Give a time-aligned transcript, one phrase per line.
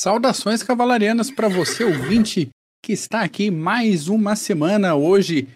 [0.00, 2.50] Saudações cavalarianas para você, ouvinte,
[2.80, 5.48] que está aqui mais uma semana hoje,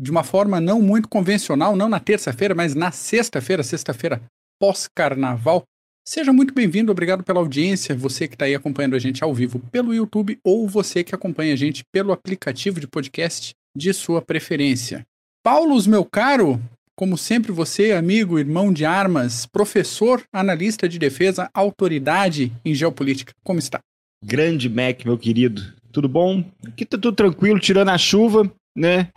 [0.00, 4.22] de uma forma não muito convencional, não na terça-feira, mas na sexta-feira, sexta-feira
[4.56, 5.64] pós-carnaval.
[6.06, 9.58] Seja muito bem-vindo, obrigado pela audiência, você que está aí acompanhando a gente ao vivo
[9.72, 15.04] pelo YouTube ou você que acompanha a gente pelo aplicativo de podcast de sua preferência.
[15.42, 16.62] Paulos, meu caro,
[16.94, 23.32] como sempre, você, amigo, irmão de armas, professor, analista de defesa, autoridade em geopolítica.
[23.42, 23.80] Como está?
[24.24, 25.74] Grande Mac, meu querido.
[25.92, 26.44] Tudo bom?
[26.66, 29.10] Aqui tá tudo tranquilo, tirando a chuva, né?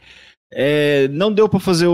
[0.54, 1.94] É, não deu para fazer o,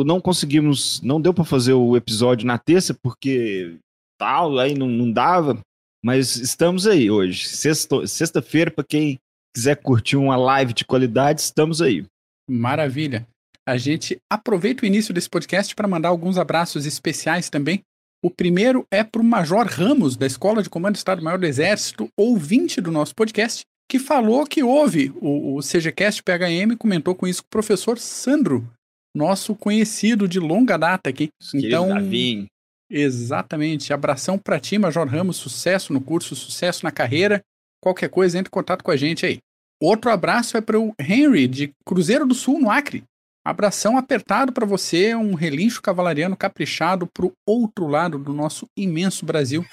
[0.00, 3.76] o, não conseguimos, não deu para fazer o episódio na terça porque
[4.18, 5.60] tal, aí não, não dava,
[6.02, 7.46] mas estamos aí hoje.
[7.48, 8.42] Sexta-feira sexta
[8.74, 9.18] para quem
[9.54, 12.04] quiser curtir uma live de qualidade, estamos aí.
[12.48, 13.26] Maravilha
[13.68, 17.82] a gente aproveita o início desse podcast para mandar alguns abraços especiais também.
[18.22, 22.08] O primeiro é para o Major Ramos, da Escola de Comando do Estado-Maior do Exército,
[22.16, 27.42] ouvinte do nosso podcast, que falou que houve o, o CGCast PHM, comentou com isso
[27.42, 28.68] com o professor Sandro,
[29.16, 31.28] nosso conhecido de longa data aqui.
[31.54, 32.46] Então, Davi.
[32.90, 33.92] exatamente.
[33.92, 35.36] Abração para ti, Major Ramos.
[35.36, 37.40] Sucesso no curso, sucesso na carreira.
[37.80, 39.38] Qualquer coisa, entre em contato com a gente aí.
[39.80, 43.04] Outro abraço é para o Henry, de Cruzeiro do Sul, no Acre.
[43.48, 49.24] Abração apertado para você, um relincho cavalariano caprichado para o outro lado do nosso imenso
[49.24, 49.64] Brasil.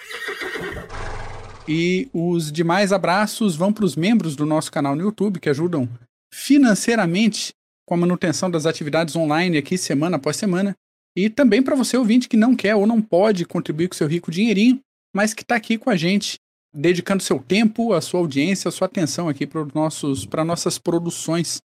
[1.68, 5.90] E os demais abraços vão para os membros do nosso canal no YouTube que ajudam
[6.34, 7.52] financeiramente
[7.86, 10.73] com a manutenção das atividades online aqui semana após semana.
[11.14, 14.31] E também para você ouvinte que não quer ou não pode contribuir com seu rico
[14.31, 14.80] dinheirinho,
[15.14, 16.38] mas que está aqui com a gente,
[16.73, 21.58] dedicando seu tempo, a sua audiência, a sua atenção aqui para nossas produções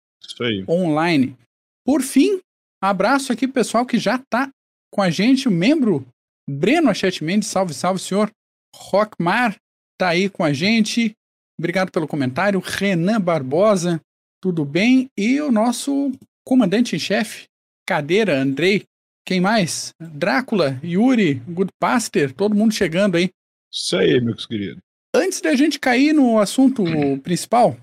[0.68, 1.38] online.
[1.90, 2.40] Por fim,
[2.80, 4.48] abraço aqui pessoal que já tá
[4.94, 6.06] com a gente, o membro
[6.48, 8.30] Breno Achete Mendes, salve, salve, senhor.
[8.76, 9.56] Rockmar
[9.98, 11.14] tá aí com a gente.
[11.58, 12.60] Obrigado pelo comentário.
[12.60, 14.00] Renan Barbosa,
[14.40, 15.10] tudo bem?
[15.18, 16.12] E o nosso
[16.46, 17.46] comandante em chefe,
[17.88, 18.84] Cadeira, Andrei.
[19.26, 19.92] Quem mais?
[20.00, 23.32] Drácula, Yuri, Goodpaster, todo mundo chegando aí.
[23.74, 24.78] Isso aí, meus queridos.
[25.16, 26.84] Antes da gente cair no assunto
[27.24, 27.76] principal,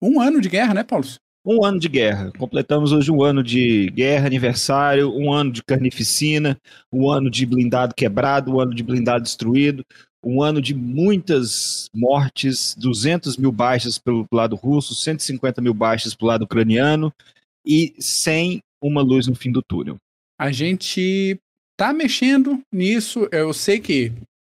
[0.00, 1.04] um ano de guerra, né, Paulo?
[1.44, 2.30] Um ano de guerra.
[2.38, 6.56] Completamos hoje um ano de guerra, aniversário, um ano de carnificina,
[6.92, 9.84] um ano de blindado quebrado, um ano de blindado destruído,
[10.24, 16.28] um ano de muitas mortes, 200 mil baixas pelo lado russo, 150 mil baixas pelo
[16.28, 17.12] lado ucraniano
[17.66, 19.96] e sem uma luz no fim do túnel.
[20.38, 21.40] A gente
[21.76, 23.28] tá mexendo nisso.
[23.32, 24.12] Eu sei que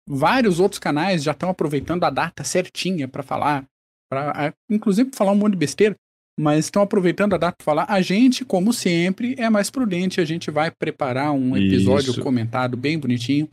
[0.07, 3.65] vários outros canais já estão aproveitando a data certinha para falar,
[4.07, 5.95] para inclusive falar um monte de besteira
[6.37, 7.85] mas estão aproveitando a data para falar.
[7.87, 10.19] A gente, como sempre, é mais prudente.
[10.19, 12.21] A gente vai preparar um episódio Isso.
[12.21, 13.49] comentado bem bonitinho.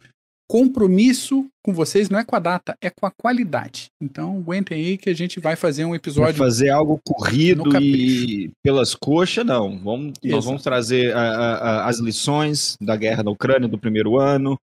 [0.51, 3.87] Compromisso com vocês não é com a data, é com a qualidade.
[4.03, 6.35] Então, aguentem aí que a gente vai fazer um episódio.
[6.39, 9.79] Vai fazer algo corrido e pelas coxas, não.
[9.79, 14.59] Vamos, nós vamos trazer a, a, as lições da guerra da Ucrânia do primeiro ano.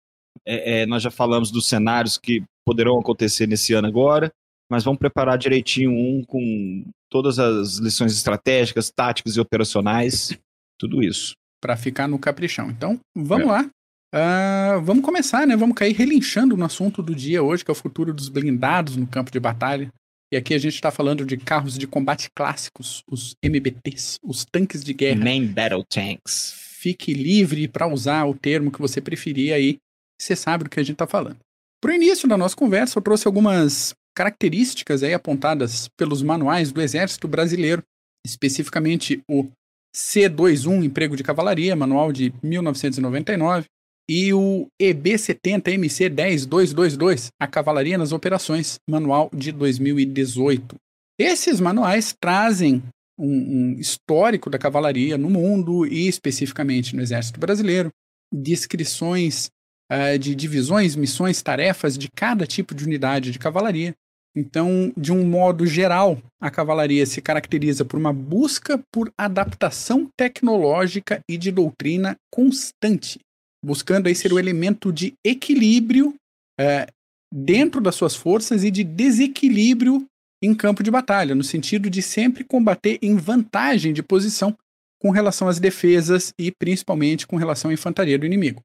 [0.46, 4.31] É, é, nós já falamos dos cenários que poderão acontecer nesse ano agora
[4.69, 10.38] mas vamos preparar direitinho um com todas as lições estratégicas, táticas e operacionais,
[10.78, 11.34] tudo isso.
[11.62, 12.69] Para ficar no caprichão.
[12.69, 13.52] Então, vamos é.
[13.52, 13.69] lá.
[14.13, 15.56] Uh, vamos começar, né?
[15.56, 19.06] Vamos cair relinchando no assunto do dia hoje, que é o futuro dos blindados no
[19.06, 19.91] campo de batalha.
[20.31, 24.84] E aqui a gente está falando de carros de combate clássicos, os MBTs, os tanques
[24.84, 25.24] de guerra.
[25.24, 26.53] Main Battle Tanks.
[26.56, 29.78] Fique livre para usar o termo que você preferir aí.
[30.19, 31.38] Você sabe do que a gente está falando.
[31.81, 36.81] Para o início da nossa conversa, eu trouxe algumas características aí apontadas pelos manuais do
[36.81, 37.81] Exército Brasileiro,
[38.28, 39.47] especificamente o
[39.96, 43.68] C21 Emprego de Cavalaria, manual de 1999,
[44.09, 50.75] e o EB70 MC 10222, a Cavalaria nas Operações, manual de 2018.
[51.18, 52.84] Esses manuais trazem
[53.17, 57.90] um, um histórico da cavalaria no mundo e especificamente no Exército Brasileiro,
[58.34, 59.49] descrições
[59.90, 63.96] uh, de divisões, missões, tarefas de cada tipo de unidade de cavalaria.
[64.35, 71.20] Então, de um modo geral, a cavalaria se caracteriza por uma busca por adaptação tecnológica
[71.28, 73.20] e de doutrina constante,
[73.64, 76.14] buscando aí ser o elemento de equilíbrio
[76.59, 76.91] uh,
[77.34, 80.05] dentro das suas forças e de desequilíbrio
[80.41, 84.55] em campo de batalha, no sentido de sempre combater em vantagem de posição
[85.02, 88.61] com relação às defesas e principalmente com relação à infantaria do inimigo.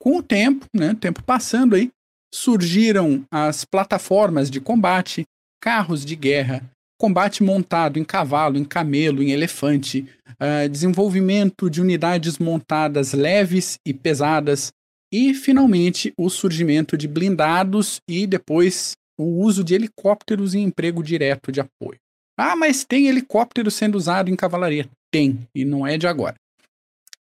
[0.00, 1.90] Com o tempo, né, tempo passando aí,
[2.32, 5.24] surgiram as plataformas de combate,
[5.60, 6.62] carros de guerra,
[6.98, 13.94] combate montado em cavalo, em camelo, em elefante, uh, desenvolvimento de unidades montadas leves e
[13.94, 14.70] pesadas,
[15.12, 21.50] e finalmente o surgimento de blindados e depois o uso de helicópteros em emprego direto
[21.50, 21.98] de apoio.
[22.38, 24.88] Ah, mas tem helicóptero sendo usado em cavalaria?
[25.10, 26.36] Tem, e não é de agora.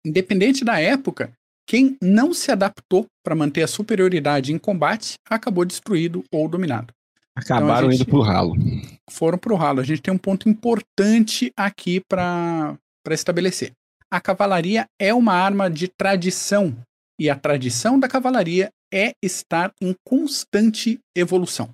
[0.06, 1.33] Independente da época,
[1.69, 6.92] quem não se adaptou para manter a superioridade em combate acabou destruído ou dominado.
[7.36, 8.56] Acabaram então, indo pro ralo.
[9.07, 9.80] Foram pro ralo.
[9.80, 12.75] A gente tem um ponto importante aqui para
[13.12, 13.71] estabelecer.
[14.10, 16.75] A cavalaria é uma arma de tradição,
[17.19, 21.69] e a tradição da cavalaria é estar em constante evolução.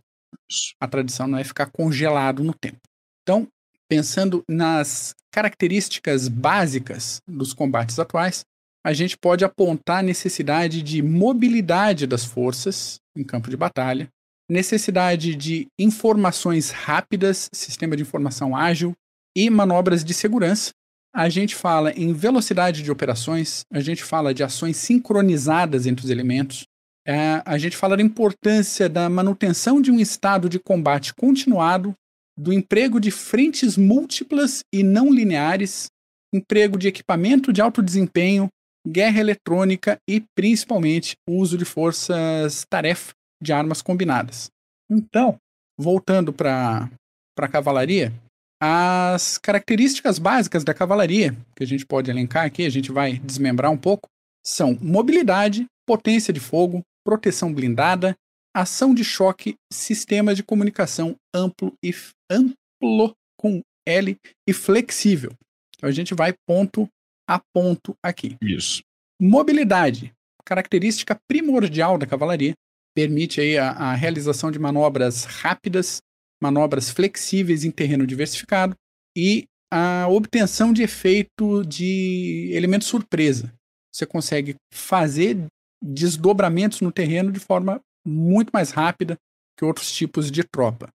[0.78, 2.82] A tradição não é ficar congelado no tempo.
[3.24, 3.48] Então,
[3.88, 8.44] pensando nas características básicas dos combates atuais,
[8.86, 14.08] a gente pode apontar a necessidade de mobilidade das forças em campo de batalha,
[14.48, 18.94] necessidade de informações rápidas, sistema de informação ágil
[19.36, 20.70] e manobras de segurança.
[21.16, 26.12] A gente fala em velocidade de operações, a gente fala de ações sincronizadas entre os
[26.12, 26.66] elementos,
[27.08, 31.96] é, a gente fala da importância da manutenção de um estado de combate continuado,
[32.38, 35.88] do emprego de frentes múltiplas e não lineares,
[36.32, 38.48] emprego de equipamento de alto desempenho,
[38.86, 44.50] guerra eletrônica e, principalmente, o uso de forças-tarefa de armas combinadas.
[44.90, 45.38] Então,
[45.78, 46.90] voltando para
[47.38, 48.14] a cavalaria,
[48.62, 53.72] as características básicas da cavalaria, que a gente pode elencar aqui, a gente vai desmembrar
[53.72, 54.08] um pouco,
[54.46, 58.16] são mobilidade, potência de fogo, proteção blindada,
[58.56, 61.94] ação de choque, sistema de comunicação amplo e
[62.32, 64.16] amplo com L
[64.48, 65.34] e flexível.
[65.76, 66.88] Então a gente vai ponto
[67.28, 68.38] a ponto aqui.
[68.42, 68.84] Isso.
[69.20, 70.14] Mobilidade,
[70.44, 72.54] característica primordial da cavalaria,
[72.96, 76.02] permite aí a, a realização de manobras rápidas,
[76.42, 78.76] manobras flexíveis em terreno diversificado
[79.18, 83.54] e a obtenção de efeito de elemento surpresa.
[83.94, 85.46] Você consegue fazer
[85.82, 89.18] desdobramentos no terreno de forma muito mais rápida
[89.58, 90.90] que outros tipos de tropa.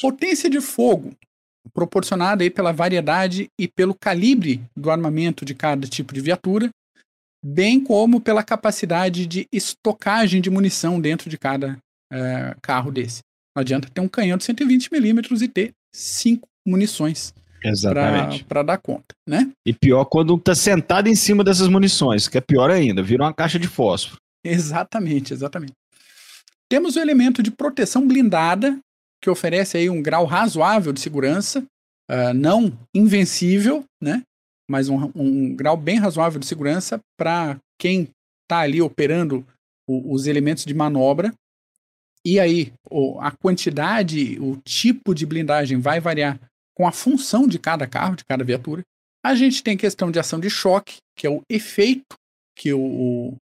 [0.00, 1.14] Potência de fogo,
[1.72, 6.70] proporcionada aí pela variedade e pelo calibre do armamento de cada tipo de viatura,
[7.44, 11.78] bem como pela capacidade de estocagem de munição dentro de cada
[12.12, 13.20] é, carro desse.
[13.54, 17.34] Não adianta ter um canhão de 120mm e ter cinco munições
[18.48, 19.50] para dar conta, né?
[19.64, 23.32] E pior quando tá sentado em cima dessas munições, que é pior ainda, vira uma
[23.32, 24.20] caixa de fósforo.
[24.44, 25.74] Exatamente, exatamente.
[26.68, 28.78] Temos o elemento de proteção blindada,
[29.22, 31.64] que oferece aí um grau razoável de segurança,
[32.10, 34.22] uh, não invencível, né?
[34.68, 38.08] Mas um, um grau bem razoável de segurança para quem
[38.42, 39.46] está ali operando
[39.88, 41.32] o, os elementos de manobra.
[42.24, 46.38] E aí, o, a quantidade, o tipo de blindagem vai variar
[46.74, 48.82] com a função de cada carro, de cada viatura.
[49.24, 52.16] A gente tem questão de ação de choque, que é o efeito
[52.56, 53.34] que, o,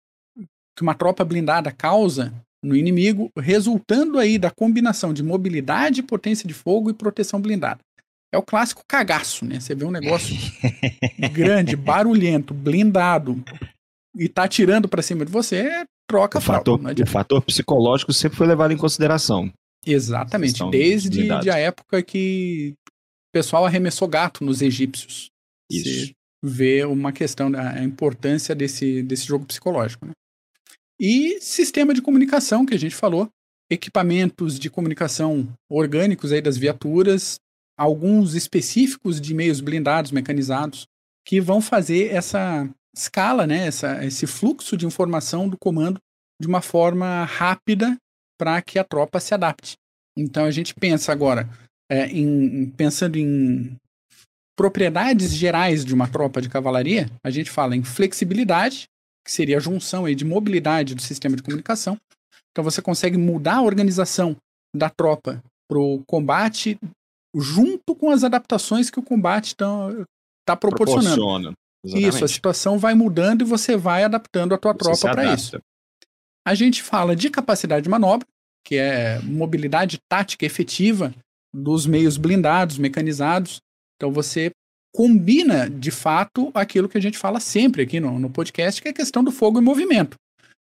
[0.76, 6.54] que uma tropa blindada causa no inimigo, resultando aí da combinação de mobilidade, potência de
[6.54, 7.80] fogo e proteção blindada.
[8.32, 9.60] É o clássico cagaço, né?
[9.60, 10.36] Você vê um negócio
[11.34, 13.44] grande, barulhento, blindado
[14.16, 18.48] e tá atirando para cima de você, troca o fator, o fator psicológico sempre foi
[18.48, 19.52] levado em consideração.
[19.86, 22.74] Exatamente, desde a época que
[23.30, 25.30] o pessoal arremessou gato nos egípcios.
[25.72, 26.08] Isso.
[26.08, 26.14] Você
[26.44, 30.06] vê uma questão da importância desse, desse jogo psicológico.
[30.06, 30.12] Né?
[31.00, 33.30] E sistema de comunicação, que a gente falou,
[33.70, 37.40] equipamentos de comunicação orgânicos aí das viaturas,
[37.78, 40.86] alguns específicos de meios blindados, mecanizados,
[41.26, 46.00] que vão fazer essa escala, né, essa, esse fluxo de informação do comando
[46.42, 47.96] de uma forma rápida
[48.38, 49.76] para que a tropa se adapte.
[50.18, 51.48] Então a gente pensa agora,
[51.90, 53.78] é, em, pensando em
[54.58, 58.88] propriedades gerais de uma tropa de cavalaria, a gente fala em flexibilidade,
[59.26, 61.98] que seria a junção aí de mobilidade do sistema de comunicação.
[62.52, 64.36] Então você consegue mudar a organização
[64.76, 66.80] da tropa para o combate
[67.36, 69.66] junto com as adaptações que o combate está
[70.46, 71.16] tá proporcionando.
[71.16, 71.56] Proporciona.
[71.86, 75.60] Isso, a situação vai mudando e você vai adaptando a tua você tropa para isso.
[76.46, 78.28] A gente fala de capacidade de manobra,
[78.66, 81.14] que é mobilidade tática efetiva
[81.54, 83.62] dos meios blindados, mecanizados.
[83.96, 84.52] Então você
[84.94, 88.92] combina de fato aquilo que a gente fala sempre aqui no, no podcast, que é
[88.92, 90.18] a questão do fogo e movimento.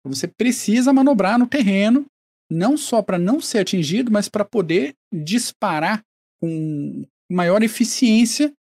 [0.04, 2.06] Você precisa manobrar no terreno,
[2.50, 6.02] não só para não ser atingido, mas para poder disparar
[6.40, 8.52] com maior eficiência,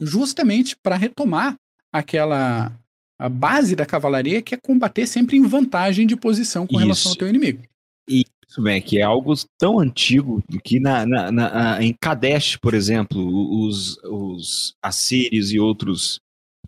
[0.00, 1.56] justamente para retomar
[1.92, 2.72] aquela
[3.18, 6.82] a base da cavalaria, que é combater sempre em vantagem de posição com Isso.
[6.82, 7.62] relação ao teu inimigo.
[8.48, 13.20] Isso, Mac, é algo tão antigo que na, na, na, em Kadesh, por exemplo,
[13.66, 16.20] os, os assírios e outros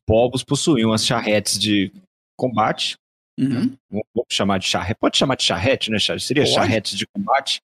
[0.04, 1.92] povos possuíam as charretes de
[2.37, 2.97] combate
[3.38, 3.76] Uhum.
[3.88, 4.99] Vamos chamar de charrete.
[4.99, 5.99] Pode chamar de charrete, né?
[6.18, 6.54] Seria Pode.
[6.54, 7.62] charretes de combate.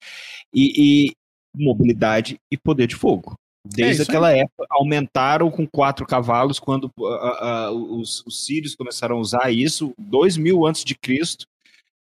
[0.54, 1.12] E, e
[1.56, 3.34] mobilidade e poder de fogo.
[3.66, 9.16] Desde É aquela época, aumentaram com quatro cavalos quando ah, ah, os, os sírios começaram
[9.16, 11.46] a usar isso, 2 mil antes de Cristo,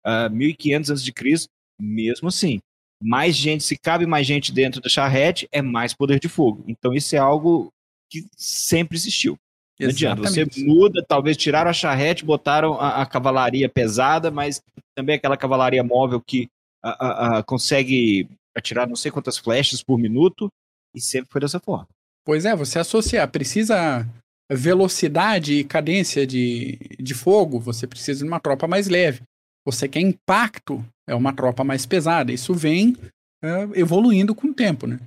[0.05, 1.49] ah, 1500 antes de Cristo,
[1.81, 2.61] mesmo assim.
[3.03, 6.65] Mais gente, se cabe mais gente dentro da charrete, é mais poder de fogo.
[6.69, 7.73] Então isso é algo
[8.11, 9.37] que sempre existiu.
[9.81, 10.23] Não adianta.
[10.23, 10.65] Você Exatamente.
[10.65, 14.63] muda, talvez tiraram a charrete, botaram a, a cavalaria pesada, mas
[14.95, 16.47] também aquela cavalaria móvel que
[16.85, 20.49] a- a- a- consegue atirar não sei quantas flechas por minuto,
[20.95, 21.89] e sempre foi dessa forma.
[22.25, 24.07] Pois é, você associar, precisa
[24.53, 29.23] velocidade e cadência de, de fogo, você precisa de uma tropa mais leve.
[29.67, 32.33] Você quer impacto, é uma tropa mais pesada.
[32.33, 32.97] Isso vem
[33.43, 34.99] é, evoluindo com o tempo, né?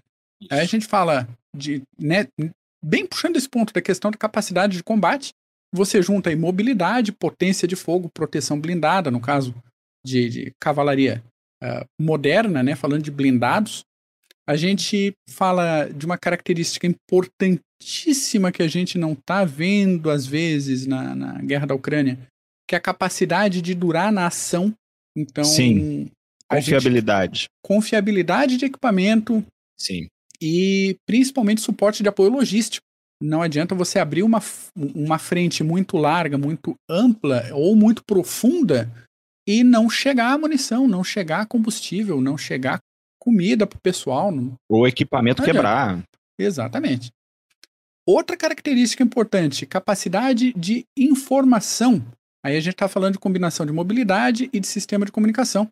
[0.50, 2.28] Aí a gente fala de, né,
[2.84, 5.34] bem puxando esse ponto da questão da capacidade de combate,
[5.74, 9.54] você junta aí mobilidade, potência de fogo, proteção blindada, no caso
[10.06, 11.24] de, de cavalaria
[11.62, 13.84] ah, moderna, né, falando de blindados,
[14.48, 20.86] a gente fala de uma característica importantíssima que a gente não está vendo às vezes
[20.86, 22.20] na, na guerra da Ucrânia,
[22.68, 24.74] que é a capacidade de durar na ação.
[25.16, 26.10] Então, Sim.
[26.50, 27.46] a gente- Confiabilidade.
[27.64, 29.44] confiabilidade de equipamento
[29.80, 30.08] Sim.
[30.42, 32.84] e principalmente suporte de apoio logístico.
[33.22, 34.42] Não adianta você abrir uma,
[34.76, 38.92] uma frente muito larga, muito ampla ou muito profunda
[39.48, 42.80] e não chegar a munição, não chegar a combustível, não chegar
[43.20, 44.32] comida para o pessoal.
[44.32, 46.04] não- Ou equipamento Não quebrar.
[46.38, 47.10] Exatamente.
[48.06, 52.06] Outra característica importante, capacidade de informação.
[52.46, 55.68] Aí a gente está falando de combinação de mobilidade e de sistema de comunicação,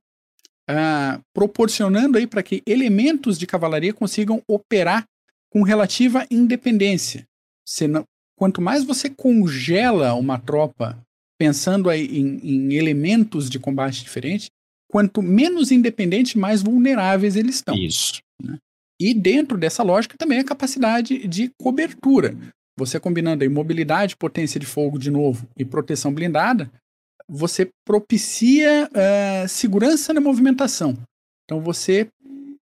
[0.68, 5.06] ah, proporcionando aí para que elementos de cavalaria consigam operar
[5.52, 7.28] com relativa independência.
[7.64, 10.98] Você não- quanto mais você congela uma tropa
[11.38, 14.50] pensando aí em, em elementos de combate diferentes,
[14.90, 17.76] quanto menos independente, mais vulneráveis eles estão.
[17.76, 18.20] Isso.
[19.00, 22.36] E dentro dessa lógica também a capacidade de cobertura.
[22.78, 26.72] Você combinando aí mobilidade, potência de fogo de novo e proteção blindada,
[27.28, 30.98] você propicia eh, segurança na movimentação.
[31.46, 32.08] Então você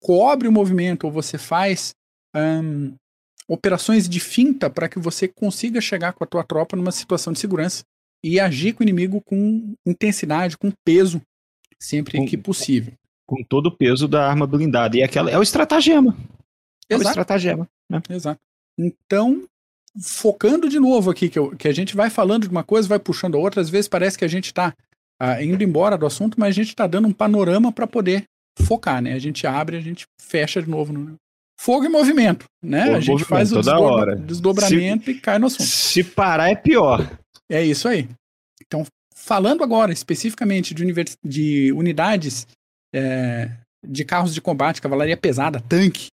[0.03, 1.95] cobre o movimento ou você faz
[2.35, 2.93] ahn,
[3.49, 7.39] operações de finta para que você consiga chegar com a tua tropa numa situação de
[7.39, 7.83] segurança
[8.25, 11.21] e agir com o inimigo com intensidade, com peso,
[11.81, 12.93] sempre Com- que possível.
[13.27, 14.97] Com todo o peso da arma blindada.
[14.97, 16.17] E aquela é o estratagema.
[16.89, 17.09] É o Exato.
[17.11, 17.69] estratagema.
[18.11, 18.41] Exato.
[18.79, 19.45] Então,
[20.03, 22.99] focando de novo aqui, que, eu- que a gente vai falando de uma coisa, vai
[22.99, 24.75] puxando a outra, às vezes parece que a gente está
[25.41, 28.25] indo embora do assunto, mas a gente está dando um panorama para poder
[28.61, 29.15] focar, né?
[29.15, 30.93] A gente abre, a gente fecha de novo.
[30.93, 31.15] No...
[31.59, 32.85] Fogo e movimento, né?
[32.85, 35.63] Fogo a gente faz o desdobra- desdobramento e cai no assunto.
[35.67, 37.19] Se parar é pior.
[37.51, 38.09] É isso aí.
[38.67, 38.85] Então,
[39.15, 42.47] falando agora especificamente de, univers- de unidades
[42.95, 43.51] é,
[43.87, 46.09] de carros de combate, cavalaria pesada, tanque?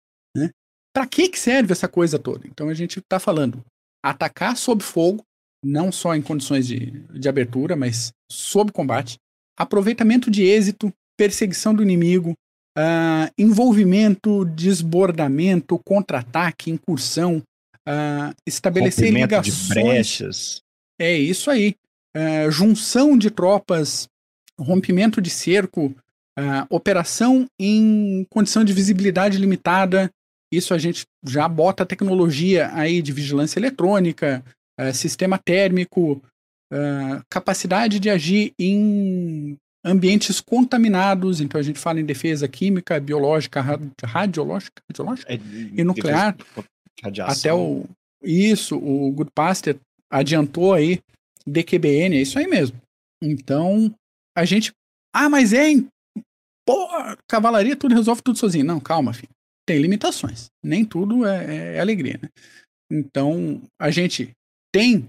[0.92, 2.46] Para que, que serve essa coisa toda?
[2.46, 3.64] Então a gente está falando
[4.02, 5.22] atacar sob fogo,
[5.64, 9.18] não só em condições de, de abertura, mas sob combate,
[9.56, 12.34] aproveitamento de êxito, perseguição do inimigo,
[12.76, 17.42] ah, envolvimento, desbordamento, contra-ataque, incursão,
[17.86, 19.68] ah, estabelecer Rompimento de ligações.
[19.68, 20.60] brechas.
[20.98, 21.74] É isso aí.
[22.14, 24.08] É, junção de tropas,
[24.58, 25.94] rompimento de cerco,
[26.70, 30.10] operação em condição de visibilidade limitada.
[30.52, 34.44] Isso a gente já bota tecnologia aí de vigilância eletrônica,
[34.78, 36.20] eh, sistema térmico,
[36.72, 41.40] ah, capacidade de agir em ambientes contaminados.
[41.40, 45.32] Então a gente fala em defesa química, biológica, ra- radiológica, radiológica?
[45.32, 46.36] É, E nuclear,
[47.02, 47.32] Radiação.
[47.32, 47.84] até o.
[48.22, 49.78] Isso, o Goodpaster
[50.12, 51.00] adiantou aí
[51.46, 52.76] DQBN, é isso aí mesmo.
[53.22, 53.94] Então,
[54.36, 54.72] a gente.
[55.14, 55.70] Ah, mas é.
[55.70, 55.88] em-
[56.66, 56.86] Pô,
[57.28, 58.64] cavalaria tudo resolve tudo sozinho.
[58.64, 59.30] Não, calma, filho.
[59.70, 60.50] Tem limitações.
[60.60, 62.28] Nem tudo é, é alegria, né?
[62.90, 64.32] Então, a gente
[64.74, 65.06] tem,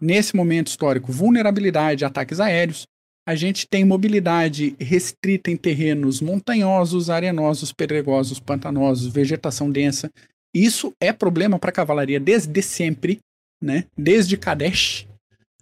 [0.00, 2.86] nesse momento histórico, vulnerabilidade a ataques aéreos.
[3.26, 10.08] A gente tem mobilidade restrita em terrenos montanhosos, arenosos, pedregosos, pantanosos, vegetação densa.
[10.54, 13.18] Isso é problema para a cavalaria desde sempre,
[13.60, 13.84] né?
[13.98, 15.08] Desde Kadesh.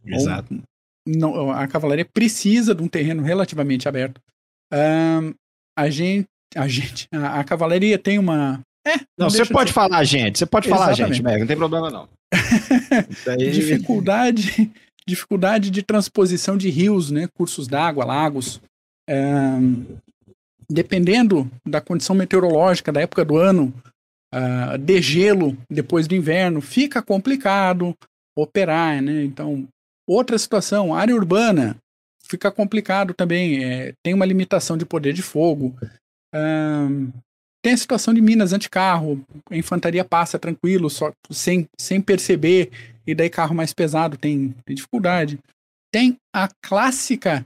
[0.04, 0.62] Exato.
[1.08, 4.20] Não, a cavalaria precisa de um terreno relativamente aberto.
[4.70, 5.32] Ahn,
[5.74, 8.60] a gente, a gente, a, a cavalaria tem uma.
[8.86, 10.38] É, Não, você de pode ser- falar, gente.
[10.38, 11.16] Você pode falar, Exatamente.
[11.16, 11.38] gente, Mega.
[11.40, 12.08] Não tem problema, não.
[13.10, 14.70] Isso aí- dificuldade,
[15.06, 17.28] dificuldade de transposição de rios, né?
[17.34, 18.60] Cursos d'água, lagos.
[19.08, 19.84] Ahn,
[20.70, 23.72] dependendo da condição meteorológica da época do ano,
[24.32, 27.94] ah, degelo depois do inverno, fica complicado
[28.36, 29.22] operar, né?
[29.24, 29.68] Então,
[30.08, 31.76] outra situação, área urbana,
[32.26, 33.62] fica complicado também.
[33.62, 35.76] É, tem uma limitação de poder de fogo.
[37.62, 39.24] Tem a situação de minas anticarro.
[39.50, 42.70] A infantaria passa tranquilo, só sem, sem perceber.
[43.06, 45.38] E daí carro mais pesado tem, tem dificuldade.
[45.92, 47.44] Tem a clássica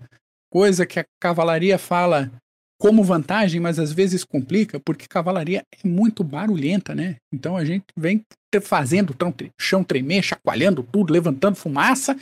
[0.50, 2.30] coisa que a cavalaria fala
[2.78, 7.16] como vantagem, mas às vezes complica, porque cavalaria é muito barulhenta, né?
[7.32, 8.22] Então a gente vem
[8.62, 12.16] fazendo o chão tremer, chacoalhando tudo, levantando fumaça,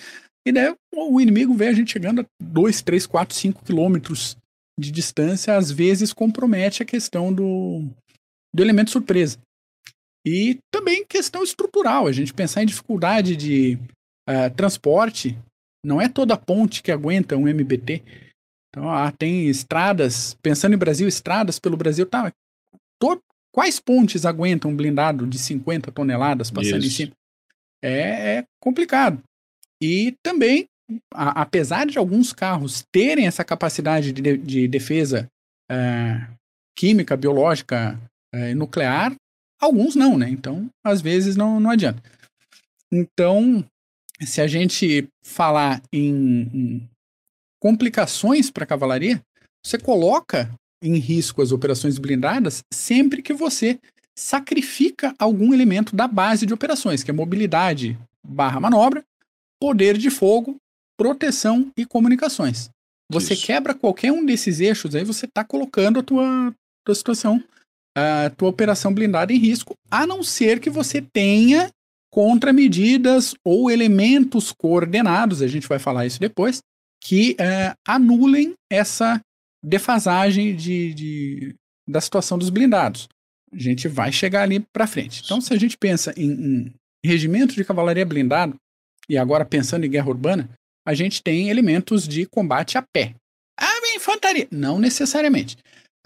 [0.47, 4.37] e daí o inimigo vê a gente chegando a 2, 3, 4, 5 quilômetros
[4.79, 7.89] de distância, às vezes compromete a questão do,
[8.55, 9.39] do elemento surpresa.
[10.27, 13.79] E também questão estrutural, a gente pensar em dificuldade de
[14.29, 15.39] uh, transporte,
[15.85, 18.03] não é toda ponte que aguenta um MBT.
[18.71, 22.33] Então, ah, tem estradas, pensando em Brasil, estradas pelo Brasil, tá.
[23.01, 23.21] To,
[23.55, 27.03] quais pontes aguentam um blindado de 50 toneladas passando Isso.
[27.03, 27.13] em cima?
[27.83, 29.23] É, é, complicado.
[29.81, 30.65] E também,
[31.13, 35.29] a, apesar de alguns carros terem essa capacidade de, de defesa
[35.71, 36.27] é,
[36.77, 37.99] química, biológica
[38.33, 39.15] é, nuclear,
[39.61, 40.29] alguns não, né?
[40.29, 42.03] Então, às vezes não, não adianta.
[42.93, 43.65] Então,
[44.21, 46.91] se a gente falar em, em
[47.61, 49.21] complicações para a cavalaria,
[49.65, 50.51] você coloca
[50.83, 53.79] em risco as operações blindadas sempre que você
[54.17, 59.05] sacrifica algum elemento da base de operações, que é mobilidade barra manobra,
[59.61, 60.57] poder de fogo,
[60.97, 62.71] proteção e comunicações.
[63.11, 63.47] Você Isso.
[63.47, 67.43] quebra qualquer um desses eixos, aí você está colocando a tua, tua situação,
[67.97, 71.71] a tua operação blindada em risco, a não ser que você tenha
[72.11, 76.61] contramedidas ou elementos coordenados, a gente vai falar isso depois,
[77.03, 79.21] que é, anulem essa
[79.63, 81.55] defasagem de, de,
[81.89, 83.09] da situação dos blindados.
[83.53, 85.23] A gente vai chegar ali para frente.
[85.25, 86.75] Então, se a gente pensa em, em
[87.05, 88.57] regimento de cavalaria blindado,
[89.09, 90.51] e agora pensando em guerra urbana,
[90.87, 93.15] a gente tem elementos de combate a pé.
[93.59, 95.57] A infantaria, não necessariamente.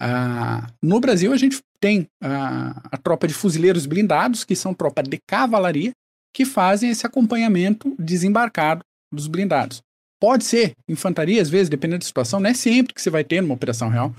[0.01, 5.03] Ah, no Brasil, a gente tem a, a tropa de fuzileiros blindados, que são tropa
[5.03, 5.91] de cavalaria,
[6.33, 9.81] que fazem esse acompanhamento desembarcado dos blindados.
[10.21, 13.41] Pode ser infantaria, às vezes, dependendo da situação, não é sempre que você vai ter
[13.41, 14.13] numa operação real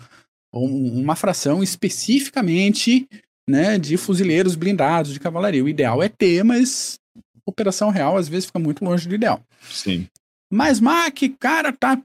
[0.52, 3.06] uma fração especificamente
[3.48, 5.64] né, de fuzileiros blindados de cavalaria.
[5.64, 6.98] O ideal é ter, mas
[7.46, 9.40] operação real às vezes fica muito longe do ideal.
[9.70, 10.08] Sim.
[10.50, 12.00] Mas, Mac, cara, tá.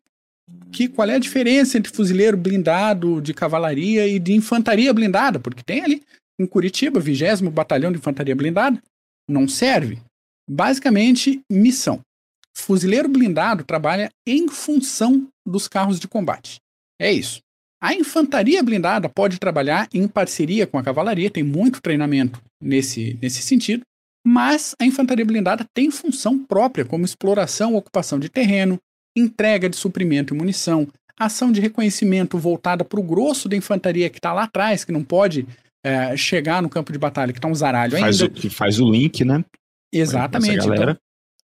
[0.71, 5.39] Que, qual é a diferença entre fuzileiro blindado de cavalaria e de infantaria blindada?
[5.39, 6.03] Porque tem ali
[6.39, 8.81] em Curitiba, 20 Batalhão de Infantaria Blindada.
[9.27, 9.99] Não serve.
[10.47, 12.01] Basicamente, missão.
[12.55, 16.57] Fuzileiro blindado trabalha em função dos carros de combate.
[16.99, 17.39] É isso.
[17.81, 23.41] A infantaria blindada pode trabalhar em parceria com a cavalaria, tem muito treinamento nesse, nesse
[23.41, 23.83] sentido,
[24.25, 28.79] mas a infantaria blindada tem função própria, como exploração, ocupação de terreno,
[29.15, 34.17] entrega de suprimento e munição, ação de reconhecimento voltada para o grosso da infantaria que
[34.17, 35.47] está lá atrás, que não pode
[35.83, 38.33] é, chegar no campo de batalha, que está um zaralho faz ainda.
[38.33, 39.45] O, que faz o link, né?
[39.93, 40.67] Exatamente.
[40.67, 40.97] Então,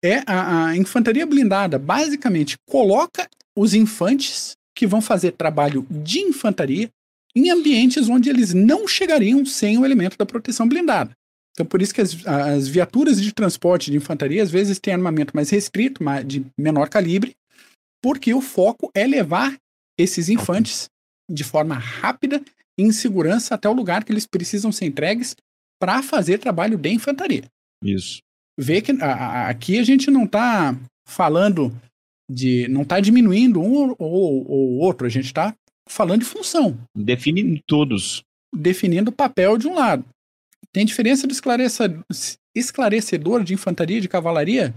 [0.05, 3.27] é a, a infantaria blindada basicamente coloca
[3.57, 6.89] os infantes que vão fazer trabalho de infantaria
[7.35, 11.11] em ambientes onde eles não chegariam sem o elemento da proteção blindada.
[11.59, 15.35] Então, por isso que as, as viaturas de transporte de infantaria às vezes têm armamento
[15.35, 17.35] mais restrito, de menor calibre,
[18.01, 19.57] porque o foco é levar
[19.97, 20.87] esses infantes
[21.29, 22.41] de forma rápida
[22.79, 25.35] e em segurança até o lugar que eles precisam ser entregues
[25.77, 27.43] para fazer trabalho de infantaria.
[27.83, 28.21] Isso
[28.59, 31.73] vê que a, a, aqui a gente não está falando
[32.29, 32.67] de.
[32.67, 35.55] não está diminuindo um ou, ou outro, a gente está
[35.87, 36.77] falando de função.
[36.95, 38.21] Definindo todos.
[38.53, 40.03] Definindo o papel de um lado.
[40.71, 41.33] Tem diferença do
[42.55, 44.73] esclarecedor de infantaria e de cavalaria?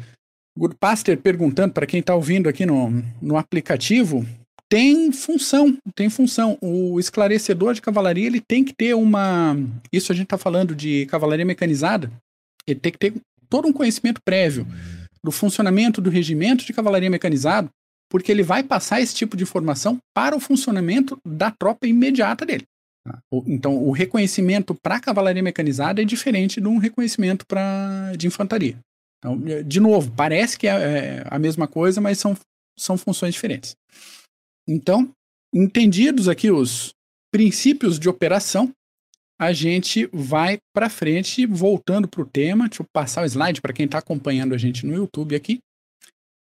[0.58, 2.90] Goodpaster perguntando para quem está ouvindo aqui no,
[3.20, 4.26] no aplicativo,
[4.72, 6.56] tem função, tem função.
[6.62, 9.54] O esclarecedor de cavalaria ele tem que ter uma.
[9.92, 12.10] Isso a gente está falando de cavalaria mecanizada.
[12.66, 13.14] Ele tem que ter
[13.50, 14.66] todo um conhecimento prévio
[15.22, 17.68] do funcionamento do regimento de cavalaria mecanizado,
[18.10, 22.64] porque ele vai passar esse tipo de informação para o funcionamento da tropa imediata dele.
[23.04, 23.18] Tá?
[23.46, 28.78] Então, o reconhecimento para cavalaria mecanizada é diferente de um reconhecimento para de infantaria.
[29.18, 32.36] Então, de novo, parece que é, é a mesma coisa, mas são,
[32.78, 33.76] são funções diferentes.
[34.68, 35.10] Então,
[35.54, 36.92] entendidos aqui os
[37.32, 38.72] princípios de operação,
[39.40, 42.68] a gente vai para frente, voltando para o tema.
[42.68, 45.58] Deixa eu passar o slide para quem está acompanhando a gente no YouTube aqui,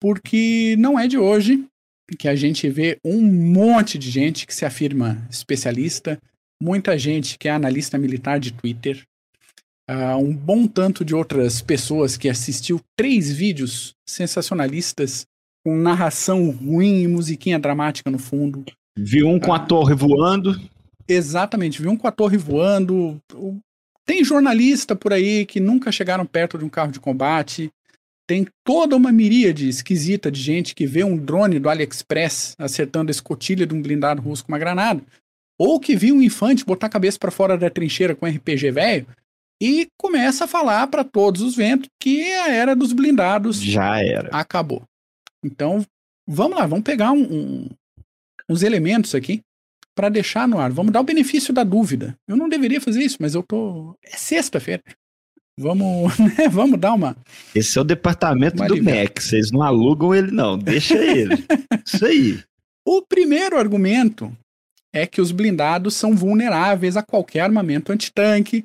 [0.00, 1.64] porque não é de hoje
[2.18, 6.20] que a gente vê um monte de gente que se afirma especialista,
[6.62, 9.02] muita gente que é analista militar de Twitter,
[9.90, 15.26] uh, um bom tanto de outras pessoas que assistiu três vídeos sensacionalistas
[15.64, 18.64] com narração ruim e musiquinha dramática no fundo.
[18.96, 20.60] Vi um com a torre voando.
[21.08, 23.20] Exatamente, vi um com a torre voando.
[24.06, 27.72] Tem jornalista por aí que nunca chegaram perto de um carro de combate.
[28.24, 33.12] Tem toda uma miríade esquisita de gente que vê um drone do AliExpress acertando a
[33.12, 35.02] escotilha de um blindado russo com uma granada.
[35.64, 39.06] Ou que viu um infante botar a cabeça para fora da trincheira com RPG velho
[39.62, 44.28] e começa a falar para todos os ventos que a era dos blindados já era.
[44.32, 44.82] Acabou.
[45.40, 45.86] Então,
[46.26, 47.68] vamos lá, vamos pegar um, um,
[48.50, 49.40] uns elementos aqui
[49.94, 50.72] para deixar no ar.
[50.72, 52.16] Vamos dar o benefício da dúvida.
[52.26, 53.96] Eu não deveria fazer isso, mas eu tô.
[54.04, 54.82] É sexta-feira.
[55.56, 56.48] Vamos, né?
[56.50, 57.16] Vamos dar uma.
[57.54, 59.22] Esse é o departamento do MEC.
[59.22, 60.58] Vocês não alugam ele, não.
[60.58, 61.36] Deixa ele.
[61.86, 62.42] isso aí.
[62.84, 64.36] O primeiro argumento
[64.92, 68.64] é que os blindados são vulneráveis a qualquer armamento antitanque.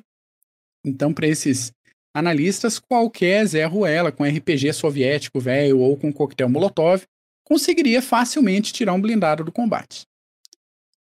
[0.84, 1.72] Então, para esses
[2.14, 7.04] analistas, qualquer Zé Ruela com RPG soviético velho ou com coquetel Molotov
[7.44, 10.06] conseguiria facilmente tirar um blindado do combate.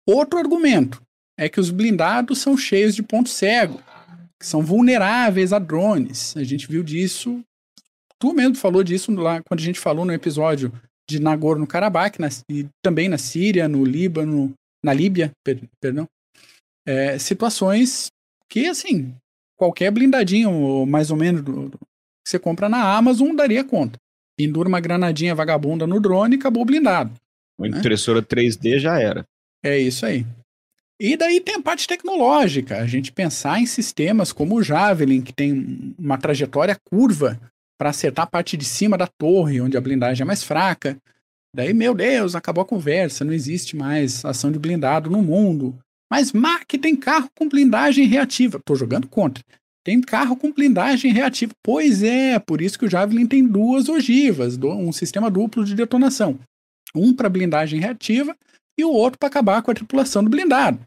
[0.05, 1.01] Outro argumento
[1.37, 3.81] é que os blindados são cheios de ponto cego,
[4.39, 6.35] que são vulneráveis a drones.
[6.37, 7.43] A gente viu disso.
[8.17, 10.71] Tu mesmo falou disso lá quando a gente falou no episódio
[11.09, 12.17] de Nagorno-Karabakh
[12.49, 16.07] e também na Síria, no Líbano, na Líbia, per, perdão.
[16.85, 18.07] É, situações
[18.49, 19.13] que, assim,
[19.57, 21.77] qualquer blindadinho, mais ou menos, que
[22.25, 23.99] você compra na Amazon, daria conta.
[24.37, 27.11] Pendura uma granadinha vagabunda no drone e acabou blindado.
[27.59, 27.79] Uma né?
[27.79, 29.25] impressora 3D já era.
[29.63, 30.25] É isso aí.
[30.99, 35.33] E daí tem a parte tecnológica, a gente pensar em sistemas como o Javelin, que
[35.33, 37.39] tem uma trajetória curva
[37.77, 40.97] para acertar a parte de cima da torre, onde a blindagem é mais fraca.
[41.57, 45.75] Daí, meu Deus, acabou a conversa, não existe mais ação de blindado no mundo.
[46.07, 48.61] Mas Mac tem carro com blindagem reativa.
[48.63, 49.43] Tô jogando contra.
[49.83, 51.51] Tem carro com blindagem reativa.
[51.63, 56.39] Pois é, por isso que o Javelin tem duas ogivas, um sistema duplo de detonação.
[56.93, 58.37] Um para blindagem reativa
[58.79, 60.79] e o outro para acabar com a tripulação do blindado.